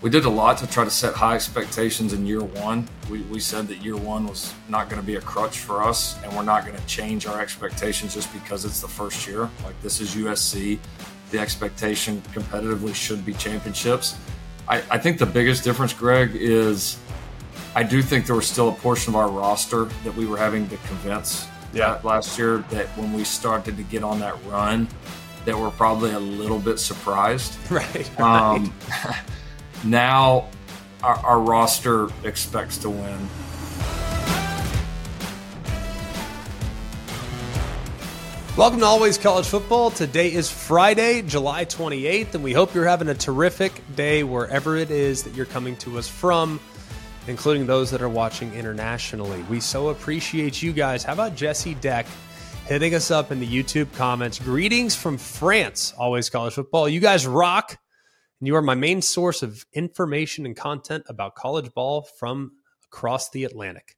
[0.00, 2.88] we did a lot to try to set high expectations in year one.
[3.10, 6.16] We, we said that year one was not going to be a crutch for us,
[6.22, 9.50] and we're not going to change our expectations just because it's the first year.
[9.64, 10.78] Like, this is USC.
[11.30, 14.16] The expectation competitively should be championships.
[14.68, 16.98] I, I think the biggest difference, Greg, is
[17.74, 20.68] I do think there was still a portion of our roster that we were having
[20.68, 22.00] to convince yeah.
[22.04, 24.88] last year that when we started to get on that run,
[25.44, 27.56] that we're probably a little bit surprised.
[27.70, 28.10] Right.
[28.18, 28.20] right.
[28.20, 28.72] Um,
[29.84, 30.48] now
[31.02, 33.28] our, our roster expects to win.
[38.56, 39.92] Welcome to Always College Football.
[39.92, 44.90] Today is Friday, July 28th, and we hope you're having a terrific day wherever it
[44.90, 46.58] is that you're coming to us from,
[47.28, 49.44] including those that are watching internationally.
[49.44, 51.04] We so appreciate you guys.
[51.04, 52.06] How about Jesse Deck
[52.66, 54.40] hitting us up in the YouTube comments?
[54.40, 56.88] Greetings from France, Always College Football.
[56.88, 57.78] You guys rock
[58.40, 62.52] and you are my main source of information and content about college ball from
[62.86, 63.96] across the Atlantic.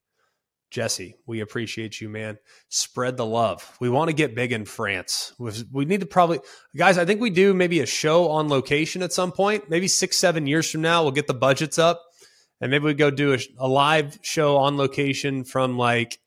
[0.70, 2.38] Jesse, we appreciate you, man.
[2.69, 3.77] Spread the love.
[3.80, 5.32] We want to get big in France.
[5.38, 6.38] We need to probably,
[6.77, 9.69] guys, I think we do maybe a show on location at some point.
[9.69, 12.00] Maybe six, seven years from now, we'll get the budgets up
[12.60, 16.20] and maybe we go do a, a live show on location from like,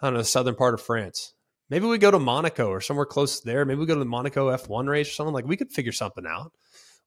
[0.00, 1.34] I don't know, southern part of France.
[1.70, 3.64] Maybe we go to Monaco or somewhere close there.
[3.64, 5.32] Maybe we go to the Monaco F1 race or something.
[5.32, 6.52] Like we could figure something out.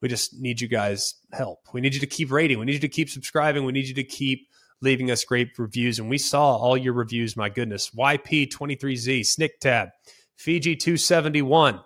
[0.06, 1.62] We just need you guys help.
[1.74, 2.60] We need you to keep rating.
[2.60, 3.66] We need you to keep subscribing.
[3.66, 4.48] We need you to keep
[4.80, 5.98] leaving us great reviews.
[5.98, 7.36] And we saw all your reviews.
[7.36, 7.90] My goodness.
[7.90, 9.90] YP23Z, Snick Tab,
[10.36, 11.80] Fiji 271,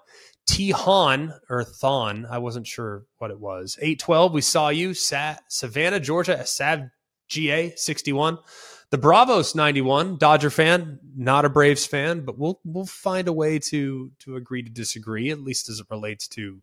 [0.50, 2.28] T or Thon.
[2.30, 3.78] I wasn't sure what it was.
[3.82, 4.94] 812, we saw you.
[4.94, 6.90] Sa- Savannah, Georgia, Sav
[7.30, 8.38] GA 61.
[8.90, 13.60] The Bravos 91, Dodger fan, not a Braves fan, but we'll we'll find a way
[13.60, 16.62] to to agree to disagree, at least as it relates to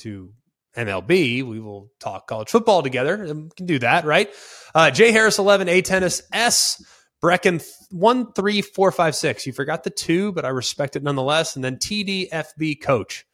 [0.00, 0.34] to
[0.76, 1.42] MLB.
[1.42, 3.18] We will talk college football together.
[3.18, 4.30] We can do that, right?
[4.74, 6.82] Uh, J Harris 11, A Tennis S.
[7.22, 9.46] Brecken one three four five six.
[9.46, 11.54] You forgot the two, but I respect it nonetheless.
[11.54, 13.26] And then TDFB coach,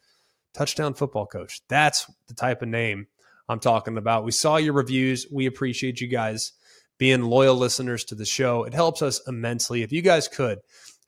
[0.54, 1.60] touchdown football coach.
[1.69, 3.06] That's the type of name
[3.48, 4.25] I'm talking about.
[4.25, 5.26] We saw your reviews.
[5.30, 6.52] We appreciate you guys
[6.98, 8.64] being loyal listeners to the show.
[8.64, 9.82] It helps us immensely.
[9.82, 10.58] If you guys could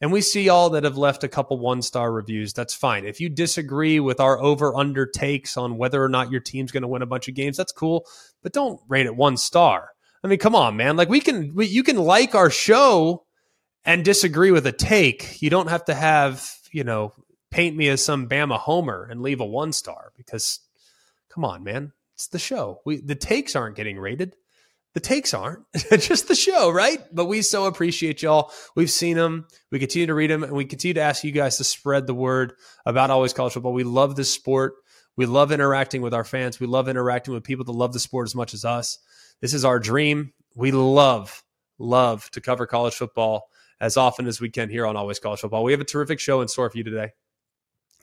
[0.01, 2.53] and we see all that have left a couple one star reviews.
[2.53, 3.05] That's fine.
[3.05, 6.83] If you disagree with our over under takes on whether or not your team's going
[6.83, 8.07] to win a bunch of games, that's cool.
[8.43, 9.91] But don't rate it one star.
[10.23, 10.97] I mean, come on, man.
[10.97, 13.25] Like we can, we, you can like our show
[13.85, 15.43] and disagree with a take.
[15.43, 17.13] You don't have to have, you know,
[17.51, 20.61] paint me as some Bama homer and leave a one star because,
[21.29, 21.93] come on, man.
[22.15, 22.81] It's the show.
[22.85, 24.35] We the takes aren't getting rated
[24.99, 25.61] the takes aren't
[26.01, 26.99] just the show, right?
[27.13, 28.51] But we so appreciate y'all.
[28.75, 29.47] We've seen them.
[29.71, 32.15] We continue to read them and we continue to ask you guys to spread the
[32.15, 32.55] word
[32.85, 33.75] about Always College Football.
[33.75, 34.75] We love this sport.
[35.17, 36.59] We love interacting with our fans.
[36.59, 38.99] We love interacting with people that love the sport as much as us.
[39.41, 40.33] This is our dream.
[40.57, 41.45] We love,
[41.79, 45.63] love to cover college football as often as we can here on Always College Football.
[45.63, 47.13] We have a terrific show in store for you today.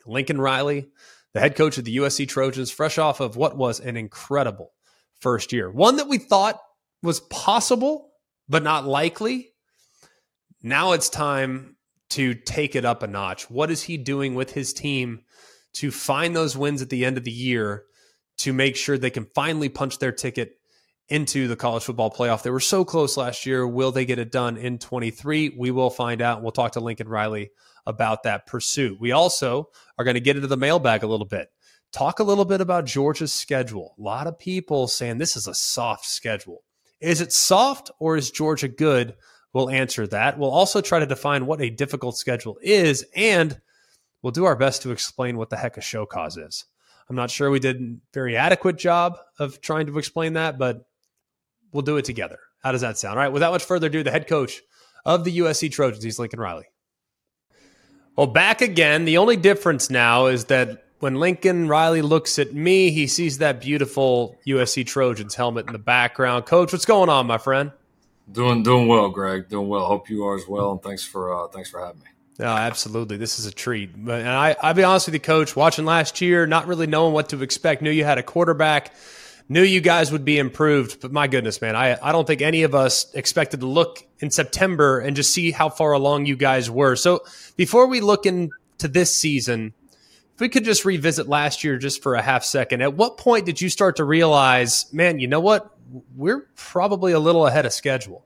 [0.06, 0.86] Lincoln Riley,
[1.34, 4.72] the head coach of the USC Trojans, fresh off of what was an incredible
[5.20, 5.70] first year.
[5.70, 6.58] One that we thought
[7.02, 8.10] was possible,
[8.48, 9.50] but not likely.
[10.62, 11.76] Now it's time
[12.10, 13.50] to take it up a notch.
[13.50, 15.22] What is he doing with his team
[15.74, 17.84] to find those wins at the end of the year
[18.38, 20.52] to make sure they can finally punch their ticket
[21.08, 22.42] into the college football playoff?
[22.42, 23.66] They were so close last year.
[23.66, 25.56] Will they get it done in 23?
[25.56, 26.42] We will find out.
[26.42, 27.50] We'll talk to Lincoln Riley
[27.86, 28.98] about that pursuit.
[29.00, 29.68] We also
[29.98, 31.48] are going to get into the mailbag a little bit.
[31.92, 33.94] Talk a little bit about Georgia's schedule.
[33.98, 36.62] A lot of people saying this is a soft schedule.
[37.00, 39.14] Is it soft or is Georgia good?
[39.52, 40.38] We'll answer that.
[40.38, 43.58] We'll also try to define what a difficult schedule is, and
[44.22, 46.64] we'll do our best to explain what the heck a show cause is.
[47.08, 50.86] I'm not sure we did a very adequate job of trying to explain that, but
[51.72, 52.38] we'll do it together.
[52.62, 53.18] How does that sound?
[53.18, 54.60] All right, without much further ado, the head coach
[55.04, 56.66] of the USC Trojans, he's Lincoln Riley.
[58.16, 59.04] Well, back again.
[59.04, 63.60] The only difference now is that when Lincoln Riley looks at me, he sees that
[63.60, 66.46] beautiful USC Trojans helmet in the background.
[66.46, 67.72] Coach, what's going on, my friend?
[68.30, 69.48] Doing doing well, Greg.
[69.48, 69.86] Doing well.
[69.86, 70.72] Hope you are as well.
[70.72, 72.06] And thanks for uh, thanks for having me.
[72.38, 73.16] No, absolutely.
[73.16, 73.94] This is a treat.
[73.94, 75.56] And I, I'll be honest with you, Coach.
[75.56, 77.82] Watching last year, not really knowing what to expect.
[77.82, 78.94] Knew you had a quarterback.
[79.48, 81.00] Knew you guys would be improved.
[81.00, 84.30] But my goodness, man, I I don't think any of us expected to look in
[84.30, 86.96] September and just see how far along you guys were.
[86.96, 87.20] So
[87.56, 89.72] before we look into this season,
[90.36, 93.46] if we could just revisit last year just for a half second, at what point
[93.46, 95.74] did you start to realize, man, you know what?
[96.14, 98.22] We're probably a little ahead of schedule.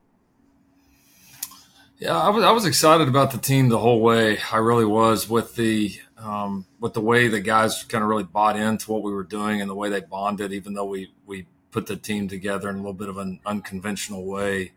[2.01, 4.39] Yeah, I was, I was excited about the team the whole way.
[4.51, 8.57] I really was with the um, with the way the guys kind of really bought
[8.57, 10.53] into what we were doing and the way they bonded.
[10.53, 14.25] Even though we we put the team together in a little bit of an unconventional
[14.25, 14.73] way.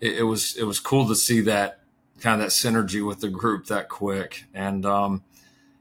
[0.00, 1.80] It, it was it was cool to see that
[2.20, 4.44] kind of that synergy with the group that quick.
[4.54, 5.22] And um,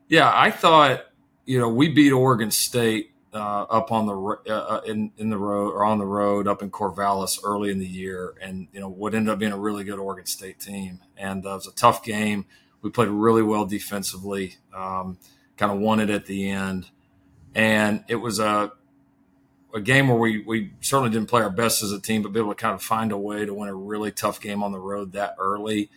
[0.07, 1.06] yeah, I thought
[1.46, 4.16] you know we beat Oregon State uh, up on the
[4.52, 7.80] uh, uh, in in the road or on the road up in Corvallis early in
[7.80, 11.00] the year, and you know what ended up being a really good Oregon State team,
[11.18, 12.46] and uh, it was a tough game.
[12.81, 15.18] We played really well defensively, um,
[15.57, 16.90] kind of won it at the end,
[17.54, 18.72] and it was a
[19.74, 22.40] a game where we we certainly didn't play our best as a team, but be
[22.40, 24.80] able to kind of find a way to win a really tough game on the
[24.80, 25.90] road that early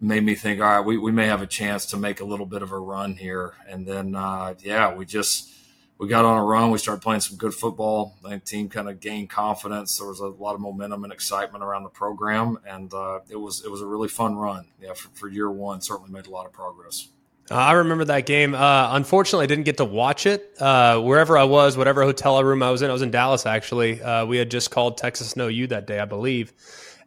[0.00, 2.46] made me think, all right, we, we may have a chance to make a little
[2.46, 3.54] bit of a run here.
[3.68, 5.52] And then, uh, yeah, we just
[5.98, 6.70] we got on a run.
[6.70, 8.16] We started playing some good football.
[8.22, 9.98] The team kind of gained confidence.
[9.98, 13.64] There was a lot of momentum and excitement around the program, and uh, it was
[13.64, 14.66] it was a really fun run.
[14.80, 17.08] Yeah, for, for year one, certainly made a lot of progress.
[17.50, 18.54] Uh, I remember that game.
[18.54, 20.52] Uh, unfortunately, I didn't get to watch it.
[20.60, 24.02] Uh, wherever I was, whatever hotel room I was in, I was in Dallas actually.
[24.02, 26.52] Uh, we had just called Texas No U that day, I believe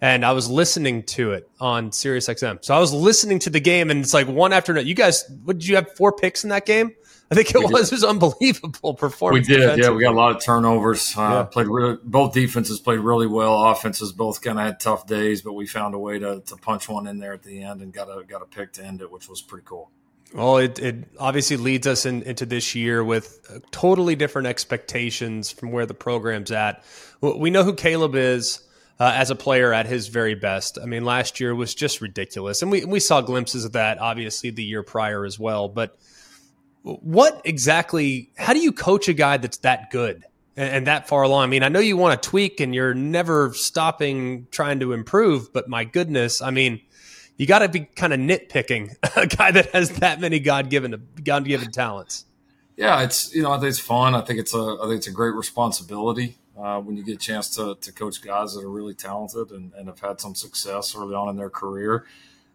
[0.01, 2.63] and I was listening to it on Sirius XM.
[2.63, 4.87] So I was listening to the game, and it's like one after another.
[4.87, 5.95] You guys, what did you have?
[5.95, 6.93] Four picks in that game?
[7.31, 7.89] I think it we was.
[7.89, 7.95] Did.
[7.95, 9.47] It was unbelievable performance.
[9.47, 9.89] We did, yeah.
[9.91, 11.15] We got a lot of turnovers.
[11.15, 11.43] Uh, yeah.
[11.43, 13.65] Played really, both defenses played really well.
[13.65, 16.89] Offenses both kind of had tough days, but we found a way to, to punch
[16.89, 19.11] one in there at the end and got a got a pick to end it,
[19.11, 19.91] which was pretty cool.
[20.33, 25.71] Well, it, it obviously leads us in, into this year with totally different expectations from
[25.71, 26.83] where the program's at.
[27.21, 28.61] We know who Caleb is
[28.99, 30.77] uh, as a player at his very best.
[30.81, 34.49] I mean, last year was just ridiculous, and we we saw glimpses of that obviously
[34.49, 35.69] the year prior as well.
[35.69, 35.97] But
[36.83, 38.31] what exactly?
[38.37, 40.25] How do you coach a guy that's that good
[40.57, 41.43] and, and that far along?
[41.43, 45.53] I mean, I know you want to tweak, and you're never stopping trying to improve.
[45.53, 46.81] But my goodness, I mean.
[47.37, 51.07] You got to be kind of nitpicking a guy that has that many God given
[51.23, 52.25] God given talents.
[52.75, 54.13] Yeah, it's you know I think it's fun.
[54.13, 57.19] I think it's a I think it's a great responsibility uh, when you get a
[57.19, 60.95] chance to, to coach guys that are really talented and, and have had some success
[60.95, 62.05] early on in their career.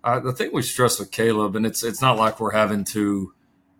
[0.02, 3.32] Uh, the thing we stress with Caleb, and it's it's not like we're having to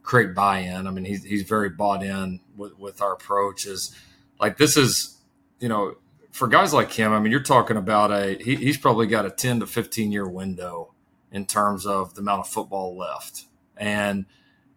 [0.02, 0.86] create buy-in.
[0.86, 3.66] I mean, he's he's very bought in with, with our approach.
[3.66, 3.94] Is
[4.40, 5.18] like this is,
[5.60, 5.96] you know,
[6.30, 7.12] for guys like him.
[7.12, 10.26] I mean, you're talking about a he, he's probably got a 10 to 15 year
[10.26, 10.94] window
[11.30, 13.44] in terms of the amount of football left,
[13.76, 14.24] and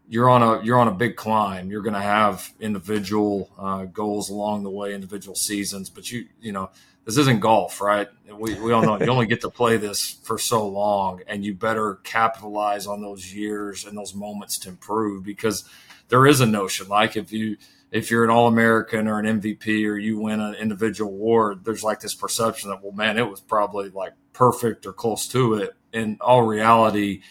[0.09, 1.69] you're on a you're on a big climb.
[1.69, 5.89] You're going to have individual uh, goals along the way, individual seasons.
[5.89, 6.69] But you you know
[7.05, 8.07] this isn't golf, right?
[8.31, 11.53] We we all know you only get to play this for so long, and you
[11.53, 15.65] better capitalize on those years and those moments to improve because
[16.09, 17.57] there is a notion like if you
[17.91, 21.83] if you're an All American or an MVP or you win an individual award, there's
[21.83, 25.75] like this perception that well, man, it was probably like perfect or close to it.
[25.93, 27.21] In all reality,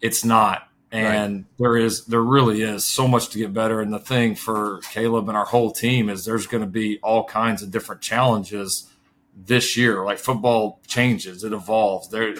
[0.00, 1.44] it's not and right.
[1.58, 3.80] there is there really is so much to get better.
[3.80, 7.24] And the thing for caleb and our whole team is there's going to be all
[7.24, 8.88] kinds of different challenges
[9.36, 10.04] this year.
[10.04, 12.08] Like football changes it evolves.
[12.08, 12.34] There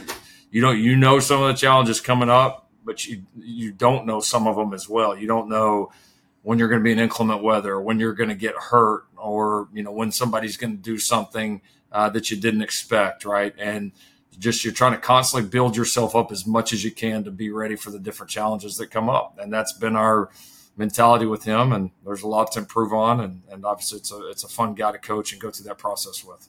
[0.50, 4.20] you don't you know some of the challenges coming up but you you don't know
[4.20, 5.18] some of them as well.
[5.18, 5.90] You don't know
[6.42, 9.68] when you're going to be in inclement weather when you're going to get hurt or
[9.74, 11.60] you know when somebody's going to do something
[11.90, 13.52] uh, that you didn't expect right?
[13.58, 13.92] And
[14.38, 17.50] just you're trying to constantly build yourself up as much as you can to be
[17.50, 19.38] ready for the different challenges that come up.
[19.40, 20.30] And that's been our
[20.76, 21.72] mentality with him.
[21.72, 23.20] And there's a lot to improve on.
[23.20, 25.78] And, and obviously it's a, it's a fun guy to coach and go through that
[25.78, 26.48] process with.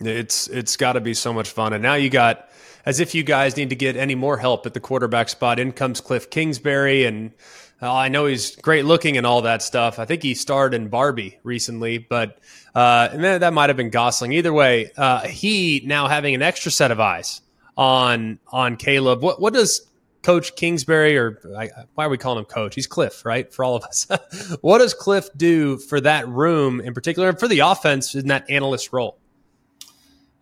[0.00, 1.72] It's, it's gotta be so much fun.
[1.72, 2.48] And now you got,
[2.86, 5.58] as if you guys need to get any more help at the quarterback spot.
[5.58, 7.32] In comes Cliff Kingsbury and,
[7.80, 9.98] uh, I know he's great looking and all that stuff.
[9.98, 12.38] I think he starred in Barbie recently, but
[12.74, 14.32] uh, and that might have been Gosling.
[14.32, 17.40] Either way, uh, he now having an extra set of eyes
[17.76, 19.22] on on Caleb.
[19.22, 19.86] What what does
[20.22, 22.74] Coach Kingsbury or I, why are we calling him Coach?
[22.74, 23.52] He's Cliff, right?
[23.52, 24.08] For all of us,
[24.60, 28.50] what does Cliff do for that room in particular, and for the offense in that
[28.50, 29.18] analyst role?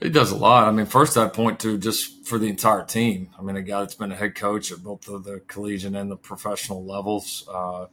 [0.01, 0.69] He does a lot.
[0.69, 3.31] I mean, first I'd point to just for the entire team.
[3.39, 6.11] I mean, a guy that's been a head coach at both the, the collegiate and
[6.11, 7.87] the professional levels uh,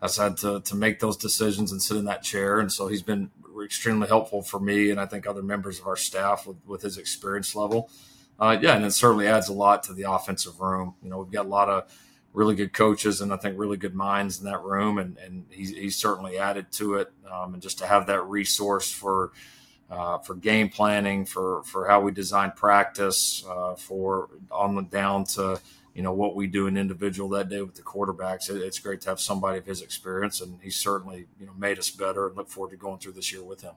[0.00, 2.60] has had to, to make those decisions and sit in that chair.
[2.60, 3.30] And so he's been
[3.62, 6.96] extremely helpful for me and I think other members of our staff with, with his
[6.96, 7.90] experience level.
[8.38, 10.94] Uh, yeah, and it certainly adds a lot to the offensive room.
[11.02, 11.92] You know, we've got a lot of
[12.32, 15.70] really good coaches and I think really good minds in that room, and, and he's,
[15.70, 17.12] he's certainly added to it.
[17.30, 19.32] Um, and just to have that resource for–
[19.90, 25.24] uh, for game planning, for for how we design practice, uh, for on the down
[25.24, 25.60] to
[25.94, 28.48] you know what we do in individual that day with the quarterbacks.
[28.48, 31.78] It, it's great to have somebody of his experience, and he's certainly you know made
[31.78, 32.28] us better.
[32.28, 33.74] And look forward to going through this year with him.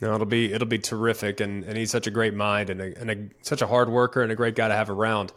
[0.00, 2.98] No, it'll be it'll be terrific, and, and he's such a great mind and, a,
[2.98, 5.32] and a, such a hard worker and a great guy to have around.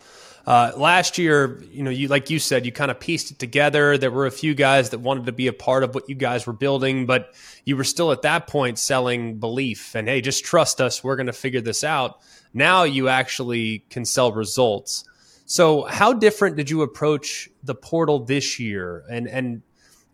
[0.45, 3.97] Uh, last year, you know, you like you said, you kind of pieced it together.
[3.97, 6.47] There were a few guys that wanted to be a part of what you guys
[6.47, 7.33] were building, but
[7.65, 11.27] you were still at that point selling belief and hey, just trust us, we're going
[11.27, 12.19] to figure this out.
[12.53, 15.03] Now you actually can sell results.
[15.45, 19.03] So, how different did you approach the portal this year?
[19.09, 19.61] And and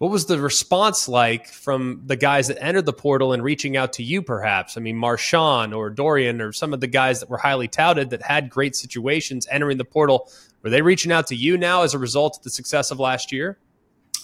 [0.06, 3.94] what was the response like from the guys that entered the portal and reaching out
[3.94, 4.78] to you, perhaps?
[4.78, 8.22] I mean, Marshawn or Dorian or some of the guys that were highly touted that
[8.22, 10.30] had great situations entering the portal.
[10.62, 13.32] Were they reaching out to you now as a result of the success of last
[13.32, 13.58] year?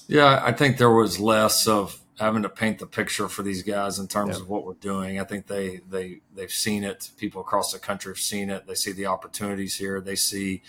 [0.06, 3.98] Yeah, I think there was less of having to paint the picture for these guys
[3.98, 4.44] in terms yeah.
[4.44, 5.20] of what we're doing.
[5.20, 7.10] I think they they they've seen it.
[7.18, 8.68] People across the country have seen it.
[8.68, 10.00] They see the opportunities here.
[10.00, 10.62] They see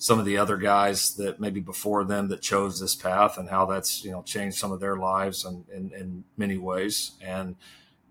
[0.00, 3.66] some of the other guys that maybe before them that chose this path and how
[3.66, 7.12] that's you know changed some of their lives and in, in many ways.
[7.20, 7.54] And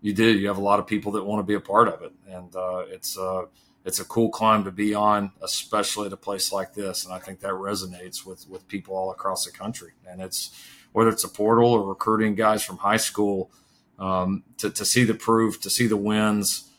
[0.00, 2.00] you do you have a lot of people that want to be a part of
[2.02, 2.12] it.
[2.28, 3.46] And uh, it's uh,
[3.84, 7.04] it's a cool climb to be on especially at a place like this.
[7.04, 9.90] And i think that resonates with with people all across the country.
[10.08, 10.52] And it's
[10.92, 13.50] whether it's a portal or recruiting guys from high school
[13.98, 16.70] um, to, to see the proof to see the wins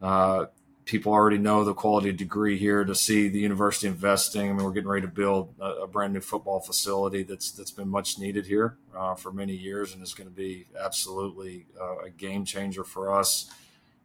[0.00, 0.46] uh,
[0.84, 4.50] people already know the quality degree here to see the university investing.
[4.50, 7.70] I mean, we're getting ready to build a, a brand new football facility that's that's
[7.70, 11.98] been much needed here uh, for many years, and is going to be absolutely uh,
[12.06, 13.50] a game changer for us.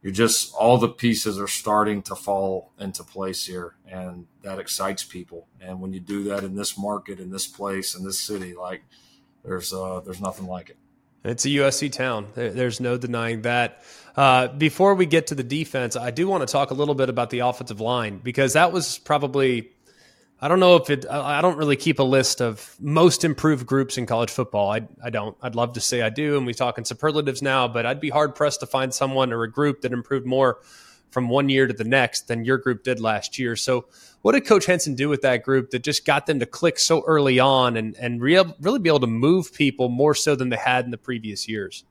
[0.02, 5.02] You're just all the pieces are starting to fall into place here, and that excites
[5.02, 5.48] people.
[5.60, 8.84] And when you do that in this market, in this place, in this city, like
[9.44, 10.76] there's uh, there's nothing like it.
[11.26, 12.28] It's a USC town.
[12.34, 13.82] There's no denying that.
[14.14, 17.08] Uh, before we get to the defense, I do want to talk a little bit
[17.08, 19.70] about the offensive line because that was probably.
[20.40, 21.04] I don't know if it.
[21.10, 24.70] I don't really keep a list of most improved groups in college football.
[24.70, 25.36] I, I don't.
[25.42, 28.10] I'd love to say I do, and we talk in superlatives now, but I'd be
[28.10, 30.58] hard pressed to find someone or a group that improved more
[31.10, 33.56] from one year to the next than your group did last year.
[33.56, 33.86] So,
[34.26, 37.04] what did Coach Henson do with that group that just got them to click so
[37.06, 40.56] early on and and real, really be able to move people more so than they
[40.56, 41.84] had in the previous years?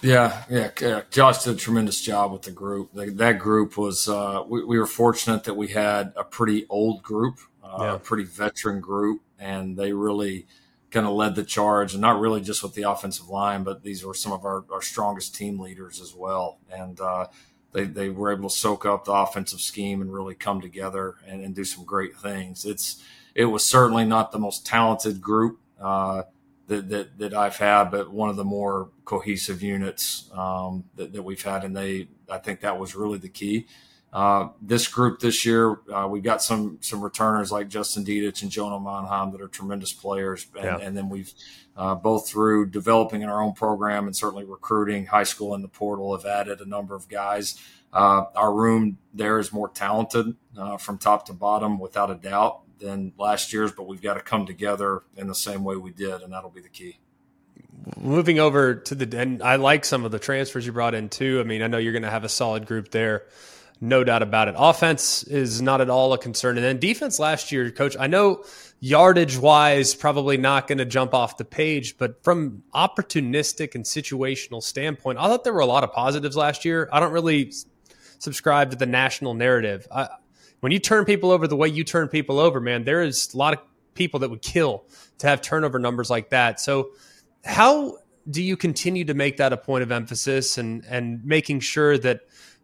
[0.00, 1.02] Yeah, yeah, yeah.
[1.10, 2.90] Josh did a tremendous job with the group.
[2.94, 4.08] that group was.
[4.08, 7.94] Uh, we, we, were fortunate that we had a pretty old group, uh, yeah.
[7.96, 10.46] a pretty veteran group, and they really
[10.92, 11.94] kind of led the charge.
[11.94, 14.82] And not really just with the offensive line, but these were some of our, our
[14.82, 16.60] strongest team leaders as well.
[16.72, 17.26] And uh,
[17.72, 21.44] they, they were able to soak up the offensive scheme and really come together and,
[21.44, 22.64] and do some great things.
[22.64, 23.02] It's
[23.34, 26.22] it was certainly not the most talented group uh,
[26.66, 31.22] that, that, that I've had, but one of the more cohesive units um, that, that
[31.22, 33.66] we've had, and they I think that was really the key.
[34.12, 38.50] Uh, this group this year, uh, we've got some some returners like Justin Dedich and
[38.50, 40.78] Jonah Monheim that are tremendous players, and, yeah.
[40.78, 41.32] and then we've
[41.76, 45.68] uh, both through developing in our own program and certainly recruiting high school in the
[45.68, 47.60] portal have added a number of guys.
[47.92, 52.62] Uh, our room there is more talented uh, from top to bottom, without a doubt,
[52.80, 56.20] than last year's, but we've got to come together in the same way we did,
[56.22, 56.98] and that'll be the key
[57.96, 61.40] moving over to the and I like some of the transfers you brought in too.
[61.40, 63.24] I mean, I know you're going to have a solid group there.
[63.80, 64.54] No doubt about it.
[64.58, 66.58] Offense is not at all a concern.
[66.58, 68.44] And then defense last year, coach, I know
[68.78, 74.62] yardage wise, probably not going to jump off the page, but from opportunistic and situational
[74.62, 76.90] standpoint, I thought there were a lot of positives last year.
[76.92, 77.52] I don't really
[78.18, 79.88] subscribe to the national narrative.
[79.90, 80.08] I,
[80.60, 83.36] when you turn people over the way you turn people over, man, there is a
[83.36, 83.60] lot of
[83.94, 84.84] people that would kill
[85.18, 86.60] to have turnover numbers like that.
[86.60, 86.90] So,
[87.44, 87.96] how
[88.28, 92.20] do you continue to make that a point of emphasis and and making sure that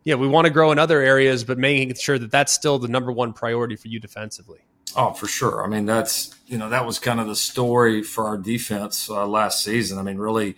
[0.06, 2.86] yeah, we want to grow in other areas, but making sure that that's still the
[2.86, 4.60] number one priority for you defensively.
[4.94, 5.64] Oh, for sure.
[5.64, 9.26] I mean, that's you know that was kind of the story for our defense uh,
[9.26, 9.98] last season.
[9.98, 10.54] I mean, really,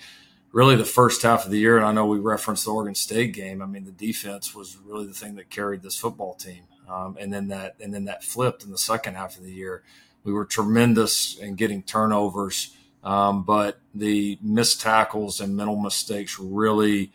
[0.53, 3.33] really the first half of the year, and I know we referenced the Oregon State
[3.33, 3.63] game.
[3.63, 7.33] I mean, the defense was really the thing that carried this football team, um, and
[7.33, 9.83] then that and then that flipped in the second half of the year.
[10.25, 17.13] We were tremendous in getting turnovers, um, but the missed tackles and mental mistakes really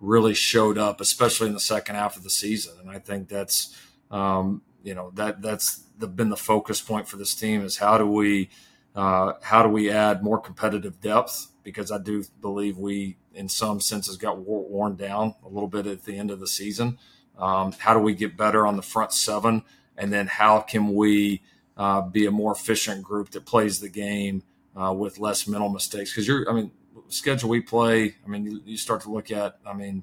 [0.00, 2.74] really showed up, especially in the second half of the season.
[2.80, 3.76] And I think that's,
[4.10, 7.98] um, you know, that that's the, been the focus point for this team is how
[7.98, 8.50] do we,
[8.94, 11.48] uh, how do we add more competitive depth?
[11.62, 16.04] Because I do believe we, in some senses, got worn down a little bit at
[16.04, 16.98] the end of the season.
[17.38, 19.62] Um, how do we get better on the front seven?
[19.96, 21.42] And then how can we
[21.76, 24.42] uh, be a more efficient group that plays the game
[24.74, 26.12] uh, with less mental mistakes?
[26.12, 26.70] Because you're, I mean,
[27.08, 30.02] schedule we play, I mean, you, you start to look at, I mean,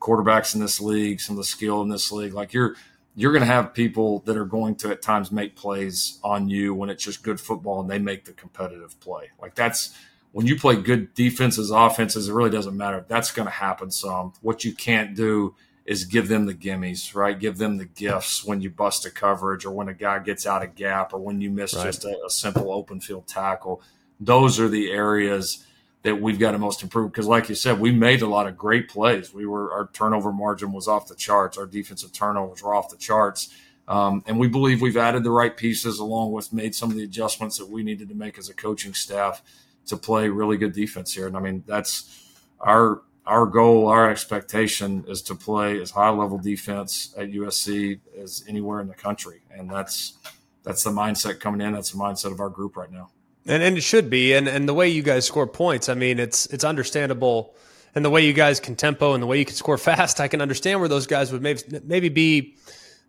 [0.00, 2.76] quarterbacks in this league, some of the skill in this league, like you're
[3.16, 6.74] you're going to have people that are going to at times make plays on you
[6.74, 9.30] when it's just good football and they make the competitive play.
[9.40, 9.96] Like that's
[10.32, 13.04] when you play good defenses, offenses, it really doesn't matter.
[13.06, 14.32] That's going to happen some.
[14.42, 17.38] What you can't do is give them the gimmies, right?
[17.38, 20.64] Give them the gifts when you bust a coverage or when a guy gets out
[20.64, 21.84] of gap or when you miss right.
[21.84, 23.82] just a, a, simple open field tackle.
[24.18, 25.64] Those are the areas
[26.04, 28.56] that we've got to most improve because, like you said, we made a lot of
[28.56, 29.34] great plays.
[29.34, 31.58] We were our turnover margin was off the charts.
[31.58, 33.52] Our defensive turnovers were off the charts.
[33.88, 37.04] Um, and we believe we've added the right pieces along with made some of the
[37.04, 39.42] adjustments that we needed to make as a coaching staff
[39.86, 41.26] to play really good defense here.
[41.26, 46.36] And I mean, that's our our goal, our expectation is to play as high level
[46.36, 50.18] defense at USC as anywhere in the country, and that's
[50.64, 51.72] that's the mindset coming in.
[51.72, 53.10] That's the mindset of our group right now.
[53.46, 54.34] And and it should be.
[54.34, 57.54] And and the way you guys score points, I mean, it's it's understandable.
[57.94, 60.28] And the way you guys can tempo and the way you can score fast, I
[60.28, 62.56] can understand where those guys would maybe maybe be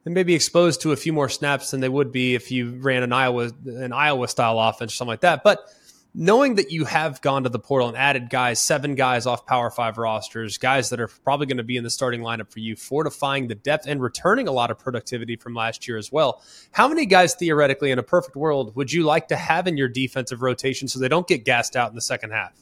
[0.06, 3.12] maybe exposed to a few more snaps than they would be if you ran an
[3.12, 5.44] Iowa an Iowa style offense or something like that.
[5.44, 5.68] But
[6.15, 9.69] knowing that you have gone to the portal and added guys, seven guys off Power
[9.69, 12.75] Five rosters, guys that are probably going to be in the starting lineup for you,
[12.75, 16.41] fortifying the depth and returning a lot of productivity from last year as well.
[16.72, 19.89] How many guys theoretically in a perfect world would you like to have in your
[19.89, 22.53] defensive rotation so they don't get gassed out in the second half?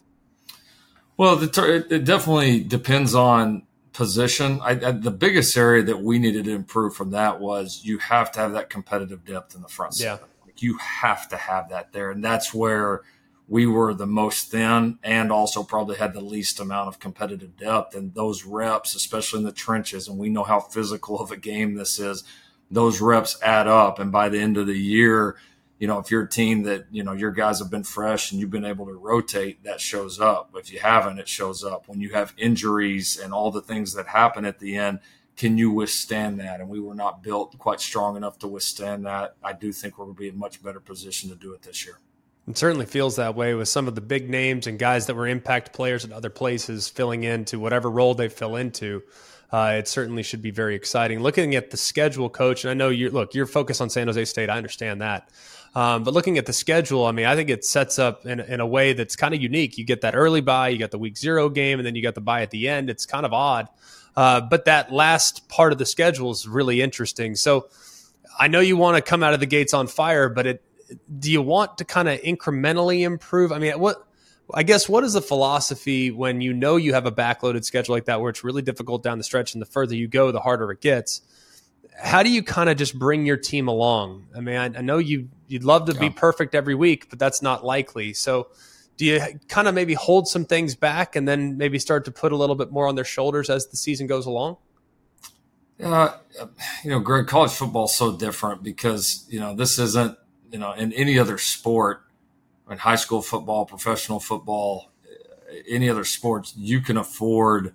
[1.16, 4.60] Well, the, it definitely depends on position.
[4.62, 8.32] I, I, the biggest area that we needed to improve from that was you have
[8.32, 10.00] to have that competitive depth in the front.
[10.00, 10.18] Yeah.
[10.44, 12.10] Like you have to have that there.
[12.10, 13.02] And that's where
[13.48, 17.96] we were the most thin and also probably had the least amount of competitive depth.
[17.96, 21.76] And those reps, especially in the trenches, and we know how physical of a game
[21.76, 22.24] this is,
[22.72, 24.00] those reps add up.
[24.00, 25.38] And by the end of the year,
[25.78, 28.40] you know, if you're a team that, you know, your guys have been fresh and
[28.40, 30.52] you've been able to rotate, that shows up.
[30.56, 31.90] If you haven't, it shows up.
[31.90, 35.00] When you have injuries and all the things that happen at the end,
[35.36, 36.62] can you withstand that?
[36.62, 39.36] And we were not built quite strong enough to withstand that.
[39.44, 41.86] I do think we're going to be in much better position to do it this
[41.86, 42.00] year.
[42.48, 45.28] It certainly feels that way with some of the big names and guys that were
[45.28, 49.02] impact players at other places filling into whatever role they fill into.
[49.52, 51.22] Uh, it certainly should be very exciting.
[51.22, 54.26] Looking at the schedule, coach, and I know you look, you're focused on San Jose
[54.26, 54.50] State.
[54.50, 55.30] I understand that.
[55.76, 58.60] Um, but looking at the schedule, I mean, I think it sets up in, in
[58.60, 59.78] a way that's kind of unique.
[59.78, 62.16] You get that early bye, you got the week zero game, and then you got
[62.16, 62.90] the bye at the end.
[62.90, 63.70] It's kind of odd.
[64.16, 67.36] Uh, but that last part of the schedule is really interesting.
[67.36, 67.70] So
[68.38, 70.64] I know you want to come out of the gates on fire, but it,
[71.20, 73.52] do you want to kind of incrementally improve?
[73.52, 74.06] I mean, what
[74.54, 78.06] I guess what is the philosophy when you know you have a backloaded schedule like
[78.06, 80.72] that where it's really difficult down the stretch and the further you go, the harder
[80.72, 81.22] it gets?
[82.02, 84.28] How do you kind of just bring your team along?
[84.36, 86.00] I mean, I, I know you you'd love to yeah.
[86.00, 88.14] be perfect every week, but that's not likely.
[88.14, 88.50] So
[88.98, 92.32] do you kind of maybe hold some things back and then maybe start to put
[92.32, 94.58] a little bit more on their shoulders as the season goes along?
[95.82, 96.16] Uh,
[96.84, 100.18] you know, Greg, college football is so different because, you know, this isn't
[100.54, 102.04] you know, in any other sport,
[102.70, 104.92] in high school football, professional football,
[105.68, 107.74] any other sports, you can afford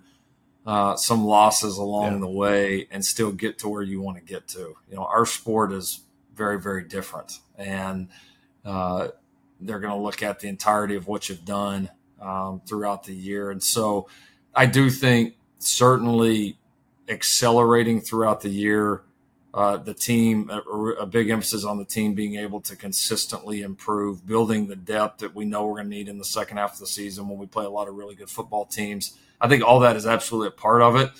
[0.65, 2.19] uh, some losses along yeah.
[2.19, 4.77] the way and still get to where you want to get to.
[4.89, 6.01] You know, our sport is
[6.33, 8.07] very, very different, and
[8.63, 9.09] uh,
[9.59, 11.89] they're going to look at the entirety of what you've done
[12.21, 13.51] um, throughout the year.
[13.51, 14.07] And so,
[14.55, 16.57] I do think certainly
[17.09, 19.03] accelerating throughout the year
[19.53, 20.59] uh, the team, a,
[21.01, 25.33] a, big emphasis on the team being able to consistently improve, building the depth that
[25.33, 27.47] we know we're going to need in the second half of the season when we
[27.47, 29.17] play a lot of really good football teams.
[29.41, 31.11] I think all that is absolutely a part of it.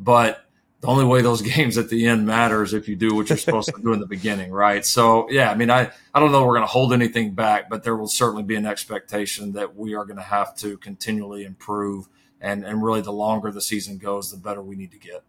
[0.00, 0.44] But
[0.80, 3.72] the only way those games at the end matters if you do what you're supposed
[3.72, 4.84] to do in the beginning, right?
[4.84, 7.84] So, yeah, I mean, I, I don't know we're going to hold anything back, but
[7.84, 12.08] there will certainly be an expectation that we are going to have to continually improve.
[12.40, 15.22] And, and really, the longer the season goes, the better we need to get.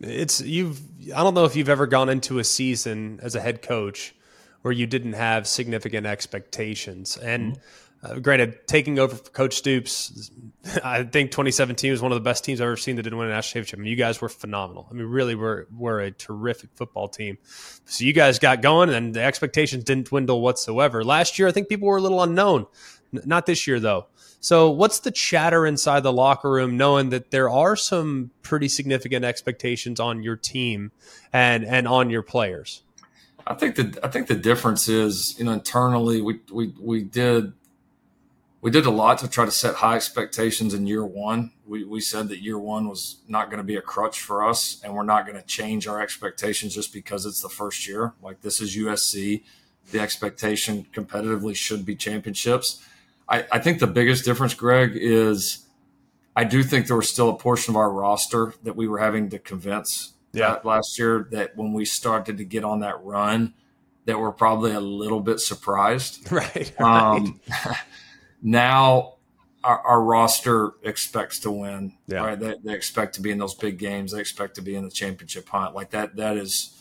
[0.00, 0.80] It's you've
[1.14, 4.14] I don't know if you've ever gone into a season as a head coach
[4.62, 7.16] where you didn't have significant expectations.
[7.16, 7.54] And
[8.02, 8.16] mm-hmm.
[8.16, 10.30] uh, granted, taking over for Coach Stoops,
[10.84, 13.28] I think 2017 was one of the best teams I've ever seen that didn't win
[13.28, 13.78] a national championship.
[13.78, 14.86] I mean, you guys were phenomenal.
[14.90, 17.38] I mean, really, were were a terrific football team.
[17.86, 21.04] So you guys got going, and the expectations didn't dwindle whatsoever.
[21.04, 22.66] Last year, I think people were a little unknown.
[23.12, 24.06] Not this year, though.
[24.40, 29.24] So, what's the chatter inside the locker room, knowing that there are some pretty significant
[29.24, 30.92] expectations on your team
[31.32, 32.82] and and on your players?
[33.46, 37.52] I think the I think the difference is, you know, internally we we we did
[38.60, 41.52] we did a lot to try to set high expectations in year one.
[41.66, 44.80] We, we said that year one was not going to be a crutch for us,
[44.82, 48.14] and we're not going to change our expectations just because it's the first year.
[48.20, 49.44] Like this is USC,
[49.92, 52.84] the expectation competitively should be championships.
[53.28, 55.66] I, I think the biggest difference, Greg, is
[56.34, 59.28] I do think there was still a portion of our roster that we were having
[59.30, 60.58] to convince yeah.
[60.64, 63.54] last year that when we started to get on that run,
[64.04, 66.30] that we're probably a little bit surprised.
[66.32, 66.72] Right.
[66.78, 66.80] right.
[66.80, 67.40] Um,
[68.42, 69.14] now,
[69.64, 71.94] our, our, roster expects to win.
[72.06, 72.24] Yeah.
[72.24, 72.38] Right?
[72.38, 74.12] They, they expect to be in those big games.
[74.12, 75.74] They expect to be in the championship hunt.
[75.74, 76.16] Like that.
[76.16, 76.74] That is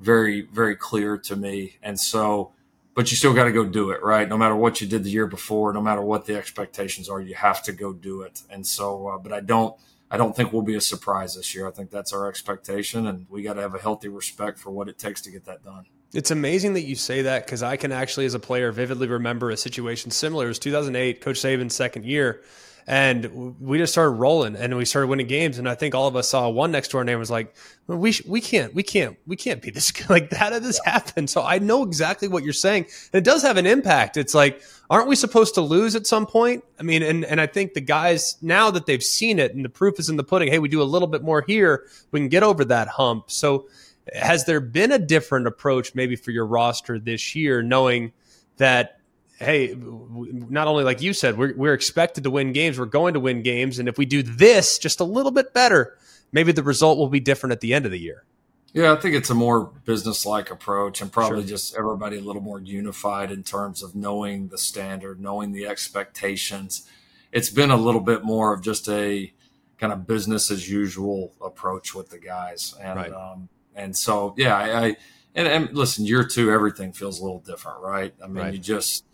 [0.00, 1.76] very very clear to me.
[1.82, 2.52] And so,
[2.94, 4.28] but you still got to go do it, right?
[4.28, 7.34] No matter what you did the year before, no matter what the expectations are, you
[7.34, 8.42] have to go do it.
[8.50, 9.76] And so, uh, but I don't.
[10.10, 11.66] I don't think we'll be a surprise this year.
[11.66, 14.88] I think that's our expectation, and we got to have a healthy respect for what
[14.88, 15.86] it takes to get that done.
[16.12, 19.50] It's amazing that you say that because I can actually, as a player, vividly remember
[19.50, 20.44] a situation similar.
[20.44, 22.42] It was 2008, Coach Saban's second year,
[22.86, 25.58] and we just started rolling and we started winning games.
[25.58, 27.54] And I think all of us saw one next door neighbor was like,
[27.86, 30.80] well, "We sh- we can't we can't we can't be this like how did this
[30.84, 30.92] yeah.
[30.92, 34.16] happen?" So I know exactly what you're saying, and it does have an impact.
[34.16, 36.62] It's like, aren't we supposed to lose at some point?
[36.78, 39.70] I mean, and and I think the guys now that they've seen it and the
[39.70, 40.48] proof is in the pudding.
[40.48, 43.30] Hey, we do a little bit more here, we can get over that hump.
[43.30, 43.66] So
[44.12, 48.12] has there been a different approach maybe for your roster this year, knowing
[48.58, 49.00] that,
[49.38, 53.20] hey, not only like you said, we're, we're expected to win games, we're going to
[53.20, 53.78] win games.
[53.78, 55.96] And if we do this just a little bit better,
[56.32, 58.24] maybe the result will be different at the end of the year.
[58.72, 61.48] Yeah, I think it's a more business-like approach, and probably sure.
[61.48, 66.88] just everybody a little more unified in terms of knowing the standard, knowing the expectations.
[67.30, 69.32] It's been a little bit more of just a
[69.78, 73.12] kind of business as usual approach with the guys, and right.
[73.12, 74.96] um, and so, yeah, I, I
[75.36, 78.12] and, and, listen, year two, everything feels a little different, right?
[78.22, 78.52] I mean, right.
[78.54, 79.04] you just,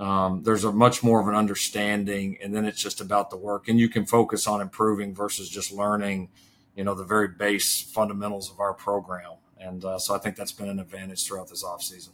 [0.00, 3.68] um, there's a much more of an understanding, and then it's just about the work,
[3.68, 6.30] and you can focus on improving versus just learning,
[6.74, 9.32] you know, the very base fundamentals of our program.
[9.58, 12.12] And uh, so I think that's been an advantage throughout this offseason.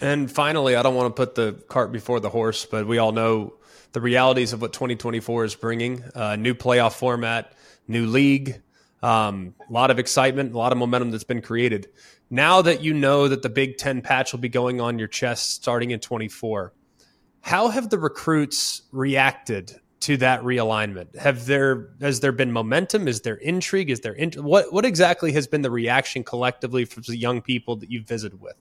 [0.00, 3.12] And finally, I don't want to put the cart before the horse, but we all
[3.12, 3.54] know
[3.92, 7.52] the realities of what 2024 is bringing uh, new playoff format,
[7.86, 8.60] new league,
[9.00, 11.88] um, a lot of excitement, a lot of momentum that's been created.
[12.30, 15.52] Now that you know that the Big Ten patch will be going on your chest
[15.52, 16.72] starting in 24,
[17.40, 21.16] how have the recruits reacted to that realignment?
[21.16, 23.08] Have there has there been momentum?
[23.08, 23.90] Is there intrigue?
[23.90, 27.76] Is there in, what what exactly has been the reaction collectively from the young people
[27.76, 28.56] that you've visited with?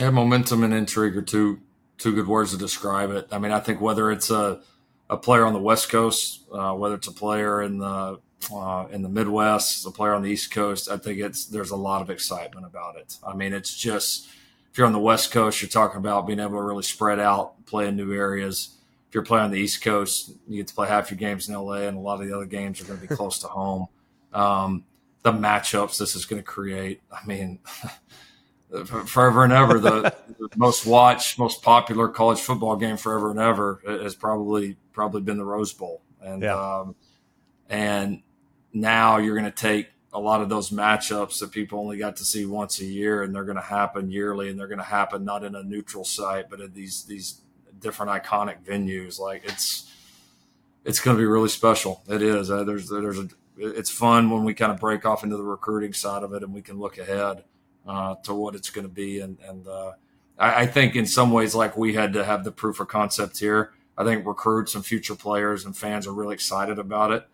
[0.00, 1.60] Yeah, momentum and intrigue are two
[1.98, 3.28] two good words to describe it.
[3.30, 4.60] I mean, I think whether it's a
[5.10, 8.20] a player on the West Coast, uh, whether it's a player in the
[8.52, 10.90] uh, in the Midwest, a player on the East Coast.
[10.90, 13.16] I think it's there's a lot of excitement about it.
[13.26, 14.28] I mean, it's just
[14.74, 17.64] if you're on the West Coast, you're talking about being able to really spread out,
[17.64, 18.76] play in new areas.
[19.08, 21.54] If you're playing on the East Coast, you get to play half your games in
[21.54, 23.86] LA, and a lot of the other games are going to be close to home.
[24.32, 24.84] Um,
[25.22, 27.02] the matchups this is going to create.
[27.12, 27.60] I mean,
[29.06, 33.80] forever and ever, the, the, most watched, most popular college football game forever and ever
[33.86, 36.80] has probably probably been the Rose Bowl, and yeah.
[36.80, 36.96] um,
[37.68, 38.22] and
[38.72, 42.24] now you're going to take a lot of those matchups that people only got to
[42.24, 45.24] see once a year, and they're going to happen yearly, and they're going to happen
[45.24, 47.40] not in a neutral site, but at these these
[47.80, 49.18] different iconic venues.
[49.18, 49.92] Like it's
[50.84, 52.02] it's going to be really special.
[52.08, 52.50] It is.
[52.50, 55.92] Uh, there's there's a it's fun when we kind of break off into the recruiting
[55.92, 57.42] side of it, and we can look ahead
[57.86, 59.18] uh, to what it's going to be.
[59.18, 59.92] And and uh,
[60.38, 63.40] I, I think in some ways, like we had to have the proof of concept
[63.40, 63.72] here.
[63.96, 67.28] I think recruits and future players and fans are really excited about it.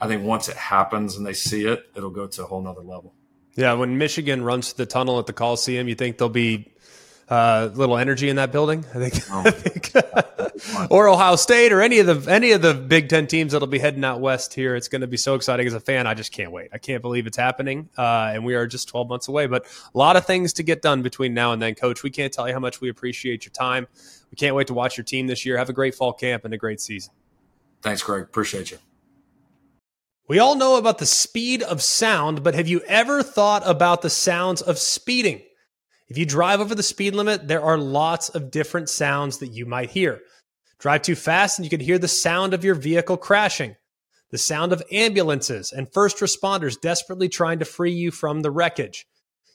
[0.00, 2.82] I think once it happens and they see it, it'll go to a whole nother
[2.82, 3.14] level.
[3.54, 6.72] Yeah, when Michigan runs the tunnel at the Coliseum, you think there'll be
[7.28, 8.84] uh, little energy in that building.
[8.94, 9.42] I think, oh.
[9.46, 13.52] I think or Ohio State or any of the any of the Big Ten teams
[13.52, 14.74] that'll be heading out west here.
[14.76, 16.06] It's going to be so exciting as a fan.
[16.06, 16.70] I just can't wait.
[16.72, 19.46] I can't believe it's happening, uh, and we are just 12 months away.
[19.46, 22.02] But a lot of things to get done between now and then, Coach.
[22.02, 23.86] We can't tell you how much we appreciate your time.
[24.30, 25.56] We can't wait to watch your team this year.
[25.56, 27.12] Have a great fall camp and a great season.
[27.82, 28.22] Thanks, Greg.
[28.22, 28.78] Appreciate you.
[30.26, 34.08] We all know about the speed of sound, but have you ever thought about the
[34.08, 35.42] sounds of speeding?
[36.08, 39.66] If you drive over the speed limit, there are lots of different sounds that you
[39.66, 40.20] might hear.
[40.78, 43.76] Drive too fast and you could hear the sound of your vehicle crashing,
[44.30, 49.06] the sound of ambulances and first responders desperately trying to free you from the wreckage.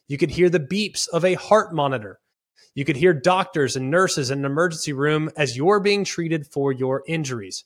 [0.07, 2.19] You could hear the beeps of a heart monitor.
[2.75, 6.71] You could hear doctors and nurses in an emergency room as you're being treated for
[6.71, 7.63] your injuries.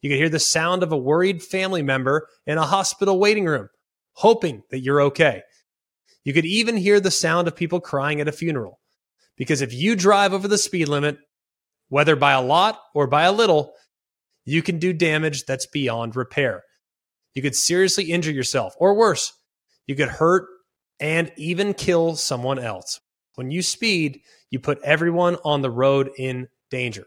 [0.00, 3.68] You could hear the sound of a worried family member in a hospital waiting room,
[4.14, 5.42] hoping that you're okay.
[6.24, 8.80] You could even hear the sound of people crying at a funeral.
[9.36, 11.18] Because if you drive over the speed limit,
[11.88, 13.72] whether by a lot or by a little,
[14.44, 16.62] you can do damage that's beyond repair.
[17.34, 19.32] You could seriously injure yourself, or worse,
[19.86, 20.46] you could hurt
[20.98, 23.00] and even kill someone else.
[23.36, 27.06] When you speed, you put everyone on the road in danger.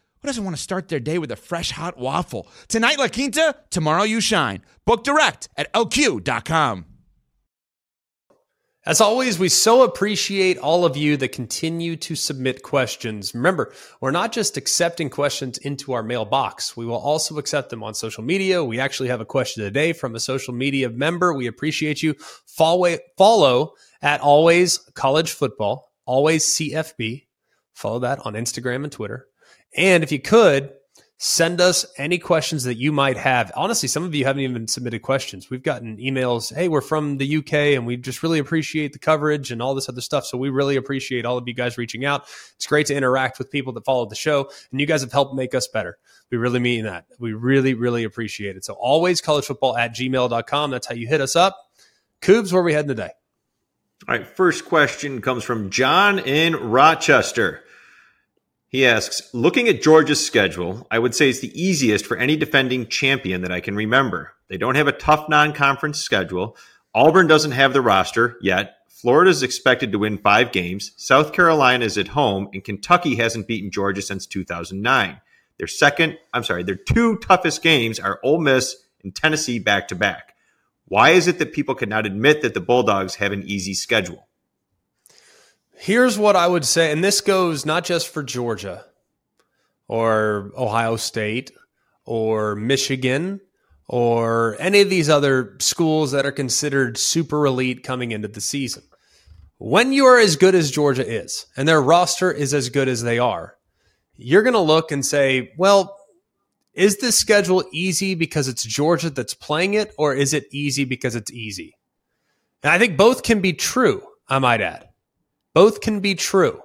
[0.21, 2.47] who doesn't want to start their day with a fresh hot waffle?
[2.67, 4.61] Tonight, La Quinta, tomorrow, you shine.
[4.85, 6.85] Book direct at lq.com.
[8.83, 13.33] As always, we so appreciate all of you that continue to submit questions.
[13.33, 16.75] Remember, we're not just accepting questions into our mailbox.
[16.75, 18.63] We will also accept them on social media.
[18.63, 21.33] We actually have a question today from a social media member.
[21.33, 22.15] We appreciate you.
[22.47, 27.27] Follow, follow at always college football, always CFB.
[27.73, 29.27] Follow that on Instagram and Twitter.
[29.75, 30.73] And if you could,
[31.23, 33.51] Send us any questions that you might have.
[33.55, 35.51] Honestly, some of you haven't even submitted questions.
[35.51, 39.51] We've gotten emails, hey, we're from the UK and we just really appreciate the coverage
[39.51, 40.25] and all this other stuff.
[40.25, 42.23] So we really appreciate all of you guys reaching out.
[42.55, 45.35] It's great to interact with people that follow the show, and you guys have helped
[45.35, 45.99] make us better.
[46.31, 47.05] We really mean that.
[47.19, 48.65] We really, really appreciate it.
[48.65, 50.71] So always collegefootball at gmail.com.
[50.71, 51.55] That's how you hit us up.
[52.21, 53.11] Coobs, where are we heading today?
[54.07, 57.63] All right, first question comes from John in Rochester.
[58.71, 62.87] He asks, looking at Georgia's schedule, I would say it's the easiest for any defending
[62.87, 64.31] champion that I can remember.
[64.47, 66.55] They don't have a tough non conference schedule.
[66.95, 68.77] Auburn doesn't have the roster yet.
[68.87, 70.93] Florida is expected to win five games.
[70.95, 75.19] South Carolina is at home, and Kentucky hasn't beaten Georgia since 2009.
[75.57, 79.95] Their second, I'm sorry, their two toughest games are Ole Miss and Tennessee back to
[79.95, 80.33] back.
[80.85, 84.29] Why is it that people cannot admit that the Bulldogs have an easy schedule?
[85.81, 88.85] Here's what I would say, and this goes not just for Georgia
[89.87, 91.49] or Ohio State
[92.05, 93.41] or Michigan
[93.87, 98.83] or any of these other schools that are considered super elite coming into the season.
[99.57, 103.01] When you are as good as Georgia is, and their roster is as good as
[103.01, 103.55] they are,
[104.17, 105.97] you're going to look and say, well,
[106.75, 111.15] is this schedule easy because it's Georgia that's playing it, or is it easy because
[111.15, 111.75] it's easy?
[112.61, 114.89] And I think both can be true, I might add.
[115.53, 116.61] Both can be true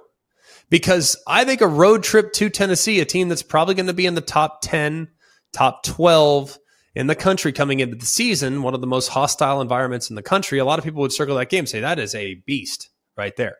[0.69, 4.05] because I think a road trip to Tennessee, a team that's probably going to be
[4.05, 5.09] in the top 10,
[5.53, 6.57] top 12
[6.95, 10.23] in the country coming into the season, one of the most hostile environments in the
[10.23, 13.35] country, a lot of people would circle that game say that is a beast right
[13.35, 13.57] there.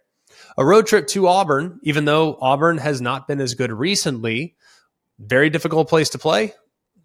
[0.58, 4.56] A road trip to Auburn, even though Auburn has not been as good recently,
[5.20, 6.54] very difficult place to play.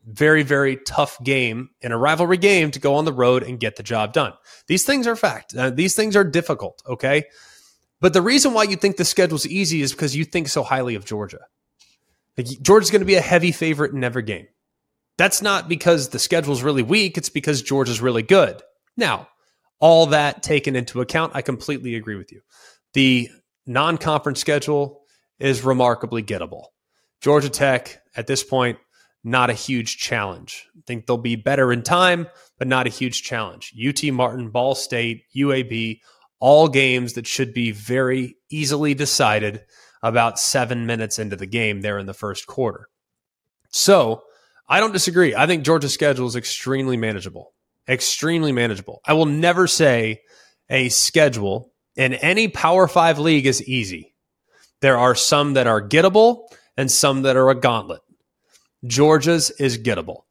[0.04, 3.76] Very, very tough game in a rivalry game to go on the road and get
[3.76, 4.32] the job done.
[4.66, 5.54] These things are fact.
[5.54, 6.82] Uh, these things are difficult.
[6.88, 7.24] Okay.
[8.02, 10.96] But the reason why you think the schedule's easy is because you think so highly
[10.96, 11.38] of Georgia.
[12.36, 14.48] Like Georgia's going to be a heavy favorite in every game.
[15.18, 18.60] That's not because the schedule's really weak, it's because Georgia's really good.
[18.96, 19.28] Now,
[19.78, 22.40] all that taken into account, I completely agree with you.
[22.92, 23.30] The
[23.66, 25.02] non conference schedule
[25.38, 26.66] is remarkably gettable.
[27.20, 28.78] Georgia Tech, at this point,
[29.22, 30.66] not a huge challenge.
[30.76, 32.26] I think they'll be better in time,
[32.58, 33.72] but not a huge challenge.
[33.78, 36.00] UT Martin, Ball State, UAB,
[36.42, 39.62] all games that should be very easily decided
[40.02, 42.88] about seven minutes into the game there in the first quarter.
[43.70, 44.24] So
[44.68, 45.36] I don't disagree.
[45.36, 47.54] I think Georgia's schedule is extremely manageable.
[47.88, 49.00] Extremely manageable.
[49.06, 50.22] I will never say
[50.68, 54.12] a schedule in any Power Five league is easy.
[54.80, 58.02] There are some that are gettable and some that are a gauntlet.
[58.84, 60.22] Georgia's is gettable,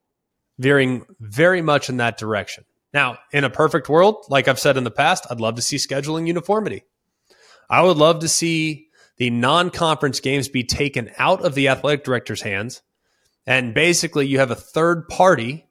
[0.59, 2.65] veering very much in that direction.
[2.93, 5.77] Now, in a perfect world, like I've said in the past, I'd love to see
[5.77, 6.83] scheduling uniformity.
[7.69, 12.03] I would love to see the non conference games be taken out of the athletic
[12.03, 12.81] director's hands.
[13.47, 15.67] And basically, you have a third party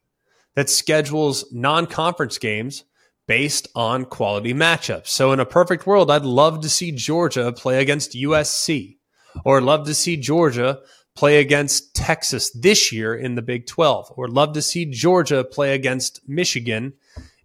[0.55, 2.85] that schedules non conference games
[3.27, 5.09] based on quality matchups.
[5.09, 8.97] So, in a perfect world, I'd love to see Georgia play against USC
[9.45, 10.81] or love to see Georgia
[11.15, 15.75] play against Texas this year in the Big 12 or love to see Georgia play
[15.75, 16.93] against Michigan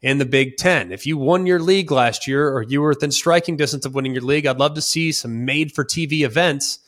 [0.02, 0.92] in the Big Ten.
[0.92, 4.14] If you won your league last year or you were within striking distance of winning
[4.14, 6.80] your league, I'd love to see some made for TV events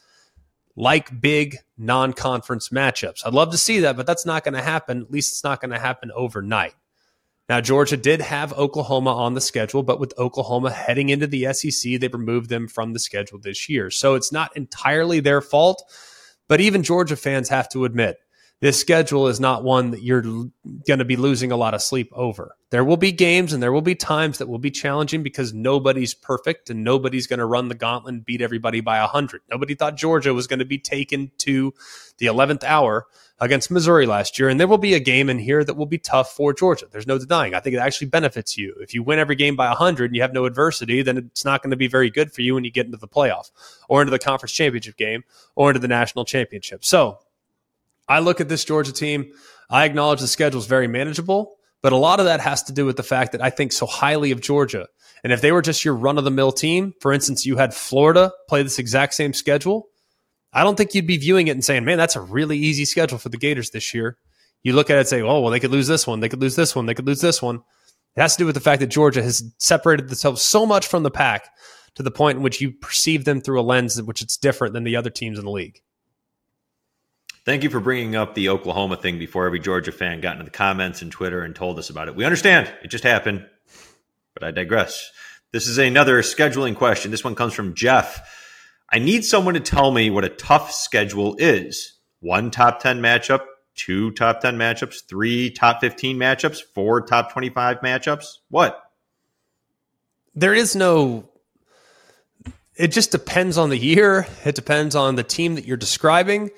[0.76, 3.26] like big non conference matchups.
[3.26, 5.02] I'd love to see that, but that's not going to happen.
[5.02, 6.76] At least it's not going to happen overnight.
[7.50, 12.00] Now, Georgia did have Oklahoma on the schedule, but with Oklahoma heading into the SEC,
[12.00, 13.90] they removed them from the schedule this year.
[13.90, 15.82] So it's not entirely their fault,
[16.48, 18.18] but even Georgia fans have to admit
[18.60, 22.10] this schedule is not one that you're going to be losing a lot of sleep
[22.14, 22.56] over.
[22.72, 26.16] There will be games and there will be times that will be challenging because nobody's
[26.16, 29.42] perfect and nobody's going to run the gauntlet and beat everybody by 100.
[29.52, 31.72] Nobody thought Georgia was going to be taken to
[32.18, 33.06] the 11th hour
[33.40, 34.50] against Missouri last year.
[34.50, 36.88] And there will be a game in here that will be tough for Georgia.
[36.90, 37.54] There's no denying.
[37.54, 38.76] I think it actually benefits you.
[38.80, 41.62] If you win every game by 100 and you have no adversity, then it's not
[41.62, 43.52] going to be very good for you when you get into the playoff
[43.90, 45.24] or into the conference championship game
[45.56, 46.84] or into the national championship.
[46.84, 47.20] So,
[48.08, 49.32] I look at this Georgia team.
[49.70, 52.86] I acknowledge the schedule is very manageable, but a lot of that has to do
[52.86, 54.88] with the fact that I think so highly of Georgia.
[55.24, 57.74] And if they were just your run of the mill team, for instance, you had
[57.74, 59.90] Florida play this exact same schedule,
[60.54, 63.18] I don't think you'd be viewing it and saying, man, that's a really easy schedule
[63.18, 64.18] for the Gators this year.
[64.64, 66.20] You look at it and say, oh, well, they could lose this one.
[66.20, 66.86] They could lose this one.
[66.86, 67.58] They could lose this one.
[68.16, 71.04] It has to do with the fact that Georgia has separated themselves so much from
[71.04, 71.50] the pack
[71.96, 74.74] to the point in which you perceive them through a lens in which it's different
[74.74, 75.82] than the other teams in the league.
[77.46, 80.52] Thank you for bringing up the Oklahoma thing before every Georgia fan got into the
[80.52, 82.16] comments and Twitter and told us about it.
[82.16, 82.72] We understand.
[82.84, 83.46] It just happened.
[84.34, 85.12] But I digress.
[85.52, 87.10] This is another scheduling question.
[87.10, 88.20] This one comes from Jeff.
[88.90, 92.00] I need someone to tell me what a tough schedule is.
[92.20, 93.42] One top 10 matchup,
[93.76, 98.26] two top 10 matchups, three top 15 matchups, four top 25 matchups.
[98.50, 98.82] What?
[100.36, 101.30] There is no,
[102.76, 104.28] it just depends on the year.
[104.46, 106.52] It depends on the team that you're describing.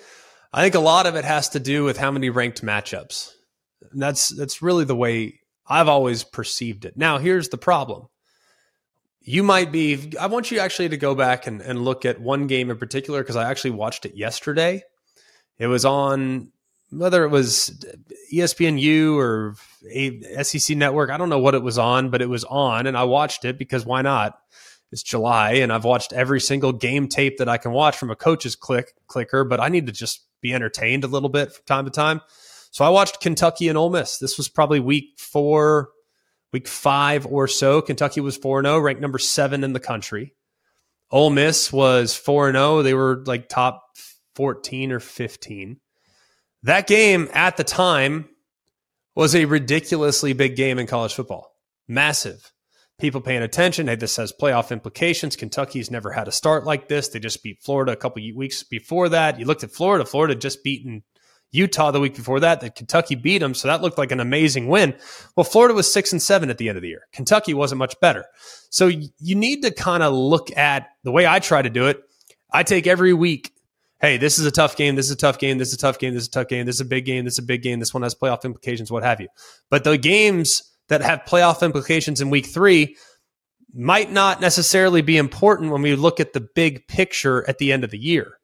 [0.53, 3.31] I think a lot of it has to do with how many ranked matchups.
[3.91, 6.97] And that's, that's really the way I've always perceived it.
[6.97, 8.07] Now, here's the problem
[9.21, 12.47] you might be i want you actually to go back and, and look at one
[12.47, 14.83] game in particular because i actually watched it yesterday.
[15.57, 16.51] It was on
[16.89, 17.85] whether it was
[18.33, 19.55] espnu or
[20.41, 23.03] sec network i don't know what it was on but it was on and i
[23.03, 24.39] watched it because why not?
[24.91, 28.15] It's july and i've watched every single game tape that i can watch from a
[28.15, 31.85] coach's click clicker but i need to just be entertained a little bit from time
[31.85, 32.21] to time.
[32.71, 34.17] So i watched kentucky and Ole miss.
[34.17, 35.89] This was probably week four
[36.51, 40.35] week five or so, Kentucky was 4 0, ranked number seven in the country.
[41.11, 42.83] Ole Miss was 4 0.
[42.83, 43.83] They were like top
[44.35, 45.79] 14 or 15.
[46.63, 48.29] That game at the time
[49.15, 51.51] was a ridiculously big game in college football.
[51.87, 52.51] Massive.
[52.99, 53.87] People paying attention.
[53.87, 55.37] Hey, this has playoff implications.
[55.37, 57.07] Kentucky's never had a start like this.
[57.07, 59.39] They just beat Florida a couple weeks before that.
[59.39, 60.05] You looked at Florida.
[60.05, 61.03] Florida just beaten
[61.51, 63.53] Utah the week before that, that Kentucky beat them.
[63.53, 64.95] So that looked like an amazing win.
[65.35, 67.07] Well, Florida was six and seven at the end of the year.
[67.11, 68.25] Kentucky wasn't much better.
[68.69, 72.03] So you need to kind of look at the way I try to do it.
[72.51, 73.51] I take every week,
[73.99, 74.95] hey, this is a tough game.
[74.95, 75.57] This is a tough game.
[75.57, 76.13] This is a tough game.
[76.13, 76.65] This is a tough game.
[76.65, 77.25] This is a big game.
[77.25, 77.79] This is a big game.
[77.79, 79.27] This one has playoff implications, what have you.
[79.69, 82.95] But the games that have playoff implications in week three
[83.73, 87.83] might not necessarily be important when we look at the big picture at the end
[87.83, 88.38] of the year.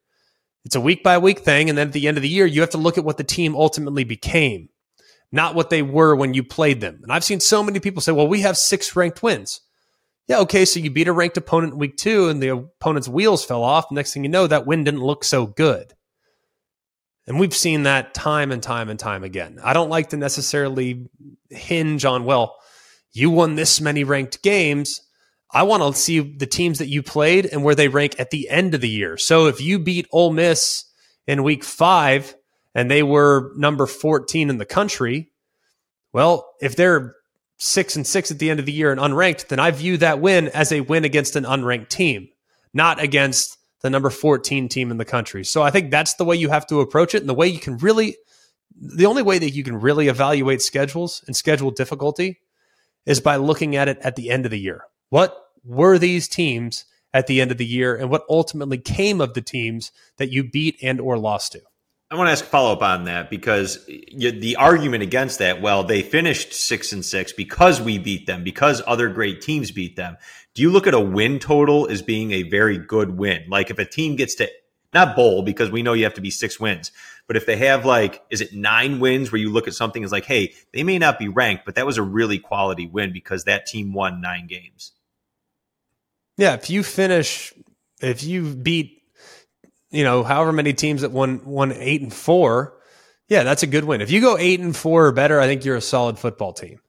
[0.66, 1.68] It's a week by week thing.
[1.68, 3.24] And then at the end of the year, you have to look at what the
[3.24, 4.68] team ultimately became,
[5.30, 6.98] not what they were when you played them.
[7.04, 9.60] And I've seen so many people say, well, we have six ranked wins.
[10.26, 13.44] Yeah, okay, so you beat a ranked opponent in week two and the opponent's wheels
[13.44, 13.92] fell off.
[13.92, 15.94] Next thing you know, that win didn't look so good.
[17.28, 19.60] And we've seen that time and time and time again.
[19.62, 21.06] I don't like to necessarily
[21.48, 22.56] hinge on, well,
[23.12, 25.00] you won this many ranked games.
[25.50, 28.48] I want to see the teams that you played and where they rank at the
[28.48, 29.16] end of the year.
[29.16, 30.84] So if you beat Ole Miss
[31.26, 32.34] in week five
[32.74, 35.30] and they were number 14 in the country,
[36.12, 37.14] well, if they're
[37.58, 40.20] six and six at the end of the year and unranked, then I view that
[40.20, 42.28] win as a win against an unranked team,
[42.74, 45.44] not against the number 14 team in the country.
[45.44, 47.22] So I think that's the way you have to approach it.
[47.22, 48.16] And the way you can really,
[48.74, 52.40] the only way that you can really evaluate schedules and schedule difficulty
[53.04, 54.82] is by looking at it at the end of the year.
[55.10, 59.34] What were these teams at the end of the year and what ultimately came of
[59.34, 61.62] the teams that you beat and or lost to?
[62.08, 65.82] I want to ask a follow up on that because the argument against that, well,
[65.82, 70.16] they finished six and six because we beat them, because other great teams beat them.
[70.54, 73.46] Do you look at a win total as being a very good win?
[73.48, 74.48] Like if a team gets to
[74.94, 76.92] not bowl because we know you have to be six wins,
[77.26, 80.12] but if they have like, is it nine wins where you look at something as
[80.12, 83.44] like, hey, they may not be ranked, but that was a really quality win because
[83.44, 84.92] that team won nine games.
[86.36, 87.52] Yeah, if you finish,
[88.00, 89.02] if you beat,
[89.90, 92.74] you know, however many teams that won won eight and four,
[93.28, 94.00] yeah, that's a good win.
[94.00, 96.80] If you go eight and four or better, I think you're a solid football team.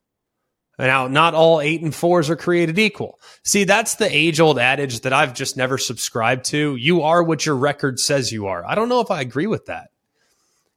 [0.78, 3.18] Now, not all eight and fours are created equal.
[3.42, 6.76] See, that's the age old adage that I've just never subscribed to.
[6.76, 8.64] You are what your record says you are.
[8.64, 9.88] I don't know if I agree with that.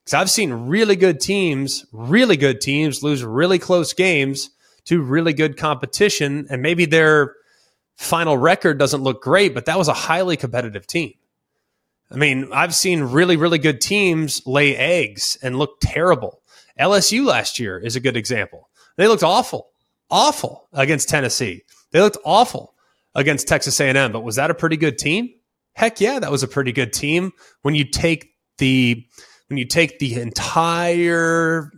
[0.02, 4.50] Because I've seen really good teams, really good teams lose really close games
[4.86, 6.48] to really good competition.
[6.50, 7.36] And maybe they're
[8.02, 11.14] final record doesn't look great, but that was a highly competitive team.
[12.10, 16.42] I mean, I've seen really, really good teams lay eggs and look terrible.
[16.78, 18.68] LSU last year is a good example.
[18.96, 19.70] They looked awful,
[20.10, 21.62] awful against Tennessee.
[21.90, 22.74] They looked awful
[23.14, 25.30] against Texas A&M, but was that a pretty good team?
[25.74, 27.32] Heck yeah, that was a pretty good team
[27.62, 29.06] when you take the
[29.48, 31.70] when you take the entire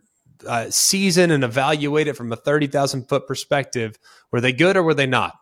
[0.47, 3.97] uh, season and evaluate it from a 30,000 foot perspective.
[4.33, 5.35] Were they good or were they not?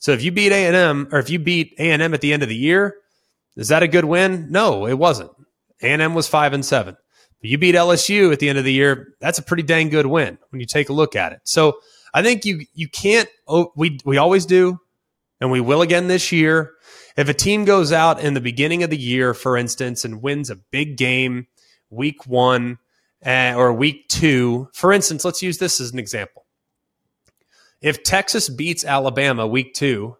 [0.00, 2.22] So if you beat A and M, or if you beat A and M at
[2.22, 2.96] the end of the year,
[3.56, 4.50] is that a good win?
[4.50, 5.30] No, it wasn't.
[5.82, 6.96] A and M was five and seven.
[7.40, 9.14] But you beat LSU at the end of the year.
[9.20, 11.40] That's a pretty dang good win when you take a look at it.
[11.44, 11.78] So
[12.12, 13.28] I think you you can't.
[13.46, 14.78] Oh, we we always do,
[15.40, 16.72] and we will again this year.
[17.16, 20.48] If a team goes out in the beginning of the year, for instance, and wins
[20.48, 21.46] a big game,
[21.90, 22.78] week one
[23.24, 26.39] uh, or week two, for instance, let's use this as an example.
[27.80, 30.16] If Texas beats Alabama week two,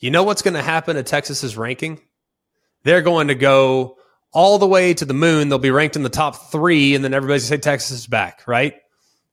[0.00, 2.00] you know what's going to happen to Texas's ranking?
[2.82, 3.96] They're going to go
[4.32, 5.48] all the way to the moon.
[5.48, 8.06] They'll be ranked in the top three, and then everybody's going to say Texas is
[8.06, 8.74] back, right?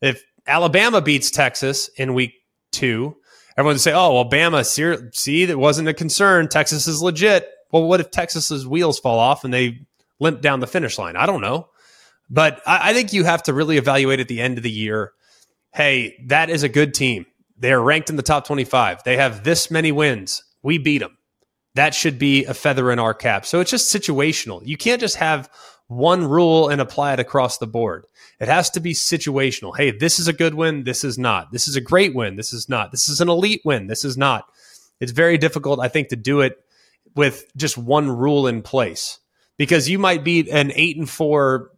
[0.01, 2.33] If Alabama beats Texas in week
[2.71, 3.17] two,
[3.57, 6.47] everyone would say, oh, Alabama, see, that wasn't a concern.
[6.47, 7.49] Texas is legit.
[7.71, 9.85] Well, what if Texas's wheels fall off and they
[10.19, 11.17] limp down the finish line?
[11.17, 11.67] I don't know.
[12.29, 15.11] But I, I think you have to really evaluate at the end of the year
[15.73, 17.25] hey, that is a good team.
[17.61, 19.03] They are ranked in the top 25.
[19.03, 20.43] They have this many wins.
[20.63, 21.17] We beat them.
[21.75, 23.45] That should be a feather in our cap.
[23.45, 24.65] So it's just situational.
[24.65, 25.49] You can't just have
[25.87, 28.05] one rule and apply it across the board.
[28.39, 29.77] It has to be situational.
[29.77, 30.83] Hey, this is a good win.
[30.83, 31.51] This is not.
[31.51, 32.35] This is a great win.
[32.35, 32.91] This is not.
[32.91, 33.87] This is an elite win.
[33.87, 34.45] This is not.
[34.99, 36.57] It's very difficult, I think, to do it
[37.15, 39.19] with just one rule in place
[39.57, 41.69] because you might beat an eight and four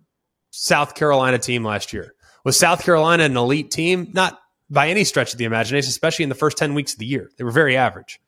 [0.52, 2.14] South Carolina team last year.
[2.46, 4.10] Was South Carolina an elite team?
[4.14, 4.40] Not
[4.74, 7.30] by any stretch of the imagination, especially in the first 10 weeks of the year.
[7.38, 8.20] They were very average.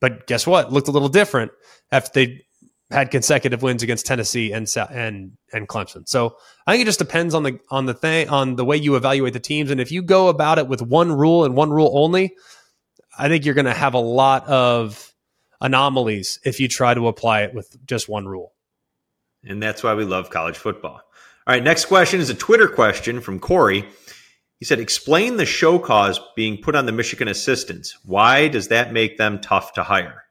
[0.00, 0.72] But guess what?
[0.72, 1.52] Looked a little different
[1.92, 2.44] after they
[2.90, 6.08] had consecutive wins against Tennessee and and and Clemson.
[6.08, 6.36] So
[6.66, 9.32] I think it just depends on the on the thing on the way you evaluate
[9.32, 9.70] the teams.
[9.70, 12.34] And if you go about it with one rule and one rule only,
[13.16, 15.14] I think you're going to have a lot of
[15.60, 18.52] anomalies if you try to apply it with just one rule.
[19.44, 21.02] And that's why we love college football.
[21.46, 23.86] All right, next question is a Twitter question from Corey.
[24.60, 27.98] He said, explain the show cause being put on the Michigan assistants.
[28.04, 30.24] Why does that make them tough to hire?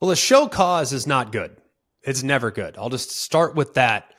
[0.00, 1.56] Well, the show cause is not good.
[2.02, 2.76] It's never good.
[2.78, 4.12] I'll just start with that.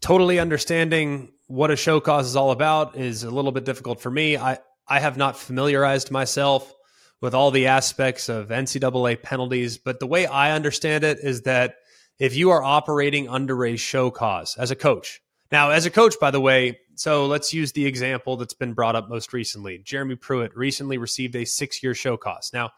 [0.00, 4.10] Totally understanding what a show cause is all about is a little bit difficult for
[4.10, 4.38] me.
[4.38, 6.72] I, I have not familiarized myself
[7.20, 11.76] with all the aspects of NCAA penalties, but the way I understand it is that
[12.18, 15.20] if you are operating under a show cause as a coach,
[15.50, 18.96] now, as a coach, by the way, so let's use the example that's been brought
[18.96, 19.78] up most recently.
[19.78, 22.50] Jeremy Pruitt recently received a six year show cause.
[22.52, 22.70] Now,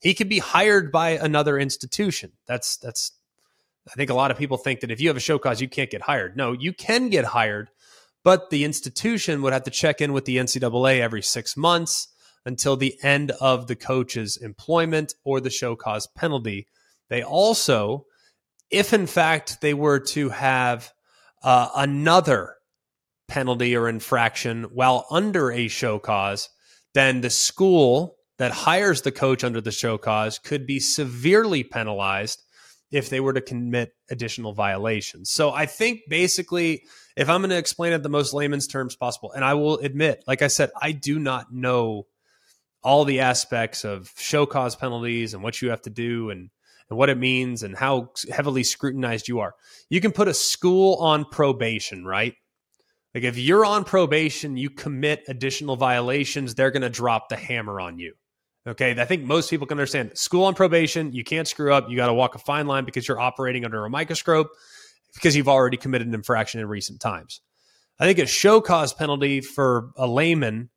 [0.00, 2.32] he could be hired by another institution.
[2.46, 3.12] That's, that's,
[3.88, 5.68] I think a lot of people think that if you have a show cause, you
[5.68, 6.36] can't get hired.
[6.36, 7.70] No, you can get hired,
[8.24, 12.08] but the institution would have to check in with the NCAA every six months
[12.44, 16.66] until the end of the coach's employment or the show cause penalty.
[17.08, 18.06] They also,
[18.70, 20.92] if in fact they were to have
[21.42, 22.56] uh, another
[23.28, 26.48] penalty or infraction while under a show cause,
[26.94, 32.42] then the school that hires the coach under the show cause could be severely penalized
[32.90, 35.30] if they were to commit additional violations.
[35.30, 36.84] So I think basically,
[37.16, 40.22] if I'm going to explain it the most layman's terms possible, and I will admit,
[40.26, 42.06] like I said, I do not know
[42.82, 46.50] all the aspects of show cause penalties and what you have to do and
[46.88, 49.54] and what it means and how heavily scrutinized you are.
[49.90, 52.34] You can put a school on probation, right?
[53.14, 57.80] Like if you're on probation, you commit additional violations, they're going to drop the hammer
[57.80, 58.14] on you.
[58.66, 59.00] Okay.
[59.00, 61.88] I think most people can understand school on probation, you can't screw up.
[61.88, 64.48] You got to walk a fine line because you're operating under a microscope
[65.14, 67.40] because you've already committed an infraction in recent times.
[67.98, 70.68] I think a show cause penalty for a layman,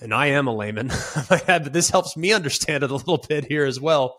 [0.00, 0.88] and I am a layman,
[1.28, 4.18] but this helps me understand it a little bit here as well.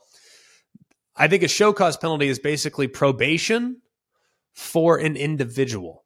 [1.19, 3.81] I think a show cause penalty is basically probation
[4.55, 6.05] for an individual.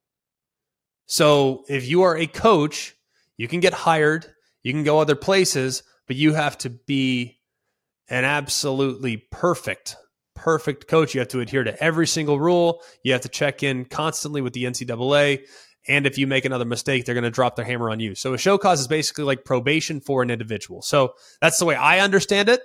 [1.05, 2.95] So if you are a coach,
[3.38, 4.26] you can get hired,
[4.64, 7.39] you can go other places, but you have to be
[8.09, 9.95] an absolutely perfect,
[10.34, 11.14] perfect coach.
[11.14, 12.82] You have to adhere to every single rule.
[13.03, 15.45] You have to check in constantly with the NCAA.
[15.88, 18.16] And if you make another mistake, they're going to drop their hammer on you.
[18.16, 20.82] So a show cause is basically like probation for an individual.
[20.82, 22.61] So that's the way I understand it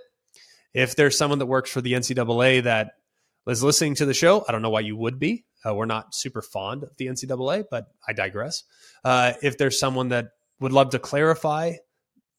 [0.75, 2.93] if there's someone that works for the NCAA that
[3.47, 5.45] is listening to the show, I don't know why you would be.
[5.67, 8.65] Uh, we're not super fond of the NCAA, but I digress.
[9.05, 10.29] Uh, if there's someone that
[10.61, 11.75] would love to clarify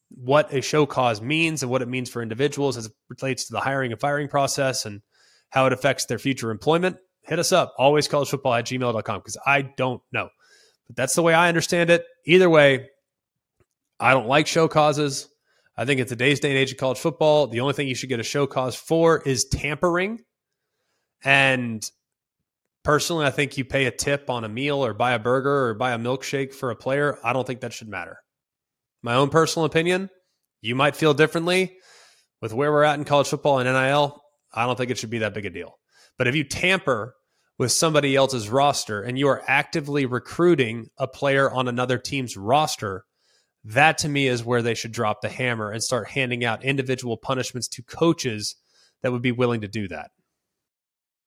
[0.10, 3.54] what a show cause means and what it means for individuals as it relates to
[3.54, 5.02] the hiring and firing process and
[5.50, 7.74] how it affects their future employment, hit us up.
[7.78, 10.30] Always football at gmail.com because I don't know.
[10.88, 12.06] But that's the way I understand it.
[12.26, 12.90] Either way,
[14.00, 15.28] I don't like show causes.
[15.80, 18.10] I think in today's day and age of college football, the only thing you should
[18.10, 20.20] get a show cause for is tampering.
[21.24, 21.82] And
[22.84, 25.76] personally, I think you pay a tip on a meal or buy a burger or
[25.76, 27.18] buy a milkshake for a player.
[27.24, 28.18] I don't think that should matter.
[29.02, 30.10] My own personal opinion,
[30.60, 31.78] you might feel differently
[32.42, 34.22] with where we're at in college football and NIL.
[34.54, 35.80] I don't think it should be that big a deal.
[36.18, 37.16] But if you tamper
[37.58, 43.06] with somebody else's roster and you are actively recruiting a player on another team's roster,
[43.70, 47.18] that to me is where they should drop the hammer and start handing out individual
[47.18, 48.56] punishments to coaches
[49.02, 50.12] that would be willing to do that.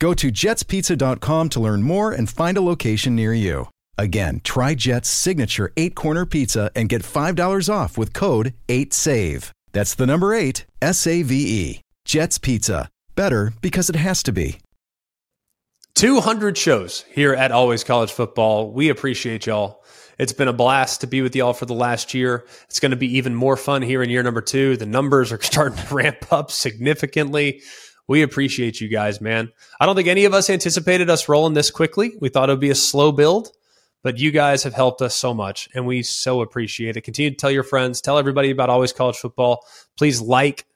[0.00, 3.68] Go to jetspizza.com to learn more and find a location near you.
[3.98, 9.50] Again, try Jet's signature eight corner pizza and get $5 off with code 8SAVE.
[9.72, 11.80] That's the number eight, S A V E.
[12.06, 12.88] Jet's Pizza.
[13.14, 14.58] Better because it has to be.
[15.96, 18.72] 200 shows here at Always College Football.
[18.72, 19.84] We appreciate y'all.
[20.18, 22.46] It's been a blast to be with y'all for the last year.
[22.64, 24.78] It's going to be even more fun here in year number two.
[24.78, 27.60] The numbers are starting to ramp up significantly.
[28.08, 29.52] We appreciate you guys, man.
[29.80, 32.14] I don't think any of us anticipated us rolling this quickly.
[32.20, 33.52] We thought it would be a slow build,
[34.02, 37.02] but you guys have helped us so much, and we so appreciate it.
[37.02, 39.64] Continue to tell your friends, tell everybody about Always College Football.
[39.96, 40.66] Please like,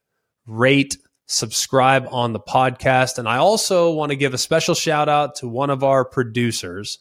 [0.47, 0.97] rate,
[1.27, 3.19] subscribe on the podcast.
[3.19, 6.99] And I also want to give a special shout out to one of our producers.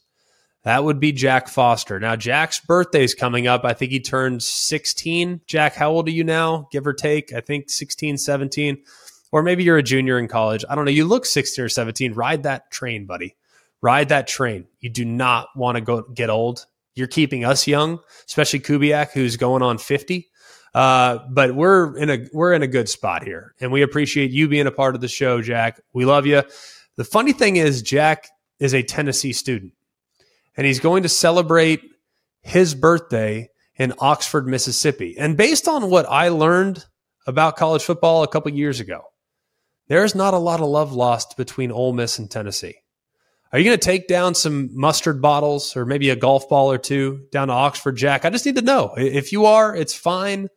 [0.64, 2.00] That would be Jack Foster.
[2.00, 3.66] Now, Jack's birthday is coming up.
[3.66, 5.42] I think he turned 16.
[5.46, 7.34] Jack, how old are you now, give or take?
[7.34, 8.78] I think 16, 17
[9.34, 10.64] or maybe you're a junior in college.
[10.70, 10.92] I don't know.
[10.92, 12.14] You look 16 or 17.
[12.14, 13.36] Ride that train, buddy.
[13.82, 14.68] Ride that train.
[14.80, 16.68] You do not want to go get old.
[16.94, 20.30] You're keeping us young, especially Kubiak, who's going on 50.
[20.76, 24.48] Uh, but we're in a we're in a good spot here, and we appreciate you
[24.48, 25.82] being a part of the show, Jack.
[25.94, 26.44] We love you.
[26.96, 28.28] The funny thing is, Jack
[28.60, 29.74] is a Tennessee student,
[30.56, 31.82] and he's going to celebrate
[32.42, 35.16] his birthday in Oxford, Mississippi.
[35.18, 36.86] And based on what I learned
[37.26, 39.06] about college football a couple years ago,
[39.88, 42.76] there's not a lot of love lost between Ole Miss and Tennessee.
[43.52, 46.80] Are you going to take down some mustard bottles or maybe a golf ball or
[46.80, 48.26] two down to Oxford, Jack?
[48.26, 48.96] I just need to know.
[48.98, 50.48] If you are, it's fine.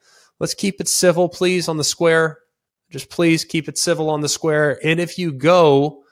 [0.41, 2.39] Let's keep it civil, please, on the square.
[2.91, 4.81] Just please keep it civil on the square.
[4.83, 6.05] And if you go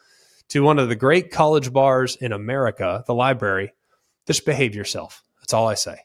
[0.48, 3.72] to one of the great college bars in America, the library,
[4.26, 5.22] just behave yourself.
[5.40, 5.96] That's all I say.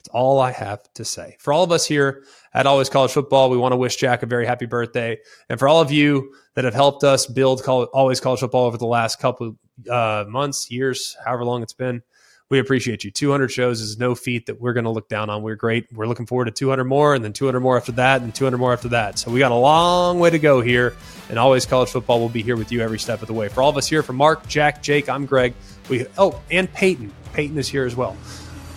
[0.00, 1.36] That's all I have to say.
[1.38, 2.24] For all of us here
[2.54, 5.18] at Always College Football, we want to wish Jack a very happy birthday.
[5.50, 8.86] And for all of you that have helped us build Always College Football over the
[8.86, 9.58] last couple
[9.90, 12.00] uh, months, years, however long it's been,
[12.48, 13.10] we appreciate you.
[13.10, 15.42] 200 shows is no feat that we're going to look down on.
[15.42, 15.86] We're great.
[15.92, 18.72] We're looking forward to 200 more and then 200 more after that and 200 more
[18.72, 19.18] after that.
[19.18, 20.96] So we got a long way to go here.
[21.28, 23.48] And Always College Football will be here with you every step of the way.
[23.48, 25.52] For all of us here, from Mark, Jack, Jake, I'm Greg.
[25.90, 27.12] We Oh, and Peyton.
[27.34, 28.16] Peyton is here as well.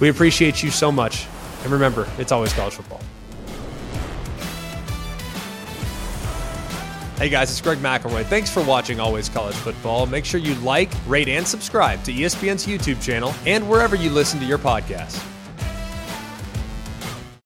[0.04, 1.28] We appreciate you so much.
[1.64, 3.00] And remember, it's always college football.
[7.18, 8.26] Hey guys, it's Greg McElroy.
[8.26, 10.06] Thanks for watching Always College Football.
[10.08, 14.42] Make sure you like, rate, and subscribe to ESPN's YouTube channel and wherever you listen
[14.42, 15.26] to your podcasts.